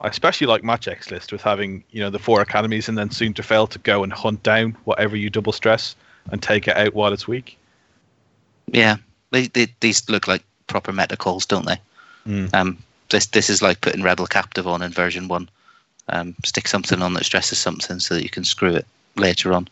I 0.00 0.08
especially 0.08 0.46
like 0.46 0.62
Maciek's 0.62 1.10
list 1.10 1.30
with 1.30 1.42
having 1.42 1.84
you 1.90 2.00
know 2.00 2.08
the 2.08 2.18
four 2.18 2.40
academies 2.40 2.88
and 2.88 2.96
then 2.96 3.10
Soontir 3.10 3.44
Fel 3.44 3.66
to 3.66 3.78
go 3.80 4.02
and 4.02 4.12
hunt 4.12 4.42
down 4.42 4.76
whatever 4.84 5.14
you 5.16 5.28
double 5.28 5.52
stress 5.52 5.94
and 6.32 6.42
take 6.42 6.66
it 6.66 6.76
out 6.76 6.94
while 6.94 7.12
it's 7.12 7.28
weak. 7.28 7.58
Yeah, 8.66 8.96
they, 9.30 9.48
they, 9.48 9.68
these 9.80 10.08
look 10.08 10.26
like 10.26 10.42
proper 10.66 10.92
meta 10.92 11.16
calls, 11.16 11.44
don't 11.44 11.66
they? 11.66 11.80
Mm. 12.26 12.54
Um, 12.54 12.78
this 13.10 13.26
this 13.26 13.50
is 13.50 13.62
like 13.62 13.80
putting 13.80 14.02
Rebel 14.02 14.26
Captive 14.26 14.66
on 14.66 14.82
in 14.82 14.92
version 14.92 15.28
one. 15.28 15.48
Um, 16.10 16.34
stick 16.44 16.66
something 16.68 17.02
on 17.02 17.14
that 17.14 17.26
stresses 17.26 17.58
something 17.58 18.00
so 18.00 18.14
that 18.14 18.22
you 18.22 18.30
can 18.30 18.44
screw 18.44 18.74
it 18.74 18.86
later 19.16 19.52
on. 19.52 19.68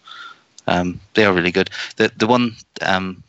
Um, 0.66 1.01
they 1.14 1.25
are 1.25 1.33
really 1.33 1.53
good. 1.53 1.70
The 1.96 2.12
the 2.16 2.27
one 2.27 2.57
um, 2.83 3.22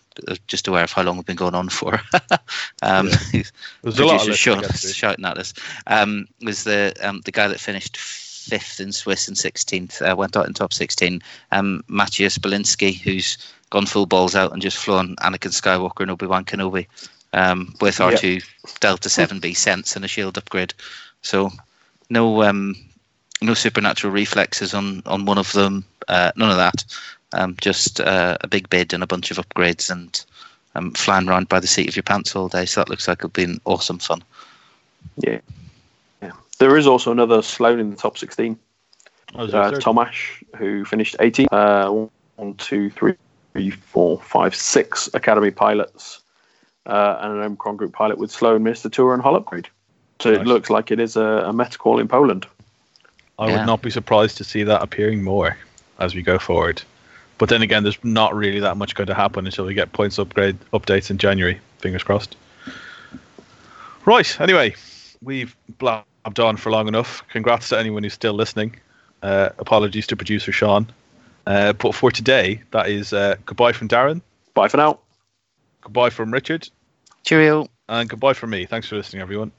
just 0.48 0.68
aware 0.68 0.84
of 0.84 0.92
how 0.92 1.04
long 1.04 1.18
we've 1.18 1.26
been 1.26 1.36
going 1.36 1.56
on 1.56 1.70
for. 1.70 2.02
um, 2.82 3.10
There's 3.32 4.00
a 4.00 4.06
lot 4.06 4.16
of 4.16 4.22
producer 4.22 4.56
lists 4.56 4.82
to 4.82 4.94
Sean 4.94 4.94
shouting 4.94 5.26
at 5.26 5.38
us. 5.38 5.54
Um, 5.88 6.28
was 6.42 6.64
the 6.64 6.94
um, 7.02 7.22
the 7.26 7.32
guy 7.32 7.48
that 7.48 7.60
finished 7.60 7.98
fifth 7.98 8.80
in 8.80 8.94
Swiss 8.94 9.28
and 9.28 9.36
16th, 9.36 10.10
uh, 10.10 10.16
went 10.16 10.38
out 10.38 10.48
in 10.48 10.54
top 10.54 10.74
16. 10.74 11.22
Um, 11.52 11.84
Matthias 11.90 12.38
Belinsky, 12.38 12.98
who's 12.98 13.38
gone 13.72 13.86
full 13.86 14.06
balls 14.06 14.36
out 14.36 14.54
and 14.54 14.62
just 14.62 14.78
flown 14.78 15.18
Anakin 15.18 15.52
Skywalker 15.52 16.02
and 16.02 16.12
Obi 16.12 16.28
Wan 16.28 16.46
Kenobi 16.46 16.88
um, 17.38 17.74
with 17.82 18.00
Yeah. 18.00 18.12
R2 18.12 18.44
Delta 18.80 19.10
7B 19.10 19.56
sense 19.56 19.96
and 19.96 20.04
a 20.04 20.08
shield 20.08 20.38
upgrade. 20.38 20.74
So 21.22 21.52
no 22.10 22.44
um, 22.44 22.76
no 23.42 23.54
supernatural 23.54 24.12
reflexes 24.14 24.74
on 24.74 25.04
on 25.06 25.26
one 25.26 25.38
of 25.38 25.52
them. 25.54 25.86
Uh, 26.08 26.32
none 26.36 26.50
of 26.52 26.58
that. 26.58 26.84
Um, 27.34 27.56
just 27.62 28.00
uh, 28.00 28.38
a 28.42 28.48
big 28.48 28.70
bid 28.70 28.94
and 28.94 29.04
a 29.04 29.08
bunch 29.08 29.32
of 29.32 29.38
upgrades 29.38 29.92
and 29.92 30.24
um, 30.76 30.92
flying 30.92 31.28
around 31.28 31.50
by 31.50 31.60
the 31.60 31.68
seat 31.68 31.90
of 31.90 31.96
your 31.96 32.04
pants 32.04 32.36
all 32.36 32.48
day. 32.48 32.66
So 32.66 32.80
that 32.82 32.90
looks 32.90 33.08
like 33.08 33.20
it'll 33.20 33.30
be 33.30 33.44
an 33.44 33.60
awesome 33.66 34.00
fun. 34.00 34.24
Yeah. 35.18 35.40
yeah. 36.22 36.32
There 36.60 36.78
is 36.78 36.88
also 36.88 37.12
another 37.12 37.42
Sloane 37.42 37.80
in 37.80 37.90
the 37.90 37.98
top 37.98 38.18
16. 38.18 38.58
Oh, 39.36 39.44
is 39.44 39.52
there 39.52 39.62
a 39.62 39.66
Uh, 39.66 39.72
third? 39.72 39.82
Tomash, 39.84 40.42
who 40.56 40.86
finished 40.86 41.18
18. 41.20 41.48
Uh, 41.52 42.08
one, 42.38 42.54
two, 42.56 42.90
three, 42.92 43.16
three, 43.52 43.72
four, 43.72 44.22
five, 44.22 44.56
six 44.56 45.10
Academy 45.14 45.52
pilots 45.52 46.22
uh, 46.88 47.20
and 47.22 47.34
an 47.34 47.40
Omicron 47.42 47.76
group 47.78 47.94
pilot 47.94 48.18
with 48.18 48.32
Sloane, 48.32 48.64
Mr. 48.64 48.92
Tour, 48.92 49.14
and 49.14 49.22
Hull 49.22 49.36
upgrade. 49.36 49.68
So 50.20 50.32
Nice. 50.32 50.42
it 50.42 50.48
looks 50.48 50.70
like 50.72 50.90
it 50.92 51.00
is 51.00 51.16
a, 51.16 51.22
a 51.22 51.54
meta 51.54 51.78
call 51.78 52.00
in 52.00 52.08
Poland. 52.08 52.48
I 53.38 53.48
Yeah. 53.50 53.58
would 53.58 53.66
not 53.68 53.82
be 53.84 53.92
surprised 53.92 54.38
to 54.38 54.44
see 54.44 54.64
that 54.64 54.82
appearing 54.82 55.24
more 55.24 55.58
as 56.00 56.16
we 56.16 56.22
go 56.24 56.40
forward. 56.40 56.82
But 57.38 57.50
then 57.50 57.62
again, 57.62 57.84
there's 57.84 58.04
not 58.04 58.34
really 58.36 58.60
that 58.62 58.78
much 58.78 58.96
going 58.96 59.08
to 59.08 59.14
happen 59.14 59.46
until 59.46 59.66
we 59.66 59.76
get 59.76 59.92
points 59.94 60.18
upgrade 60.18 60.58
updates 60.74 61.12
in 61.12 61.20
January. 61.20 61.60
Fingers 61.78 62.02
crossed. 62.02 62.36
Right. 64.06 64.40
Anyway, 64.42 64.76
we've 65.22 65.56
blabbed 65.78 66.40
on 66.40 66.58
for 66.58 66.72
long 66.72 66.88
enough. 66.88 67.24
Congrats 67.30 67.70
to 67.70 67.78
anyone 67.78 68.04
who's 68.04 68.14
still 68.14 68.34
listening. 68.34 68.76
Uh, 69.22 69.50
apologies 69.60 70.08
to 70.08 70.16
producer 70.16 70.52
Sean. 70.52 70.88
Uh, 71.46 71.74
but 71.74 71.94
for 71.94 72.12
today, 72.12 72.62
that 72.72 72.90
is 72.90 73.14
uh, 73.14 73.36
goodbye 73.46 73.72
from 73.72 73.88
Darren, 73.88 74.22
Bye 74.54 74.68
for 74.68 74.78
now. 74.78 75.00
goodbye 75.82 76.10
from 76.10 76.32
Richard, 76.32 76.70
Cheerio. 77.28 77.68
and 77.90 78.10
goodbye 78.10 78.34
from 78.34 78.52
me. 78.52 78.66
Thanks 78.66 78.88
for 78.88 78.96
listening, 78.96 79.22
everyone. 79.22 79.52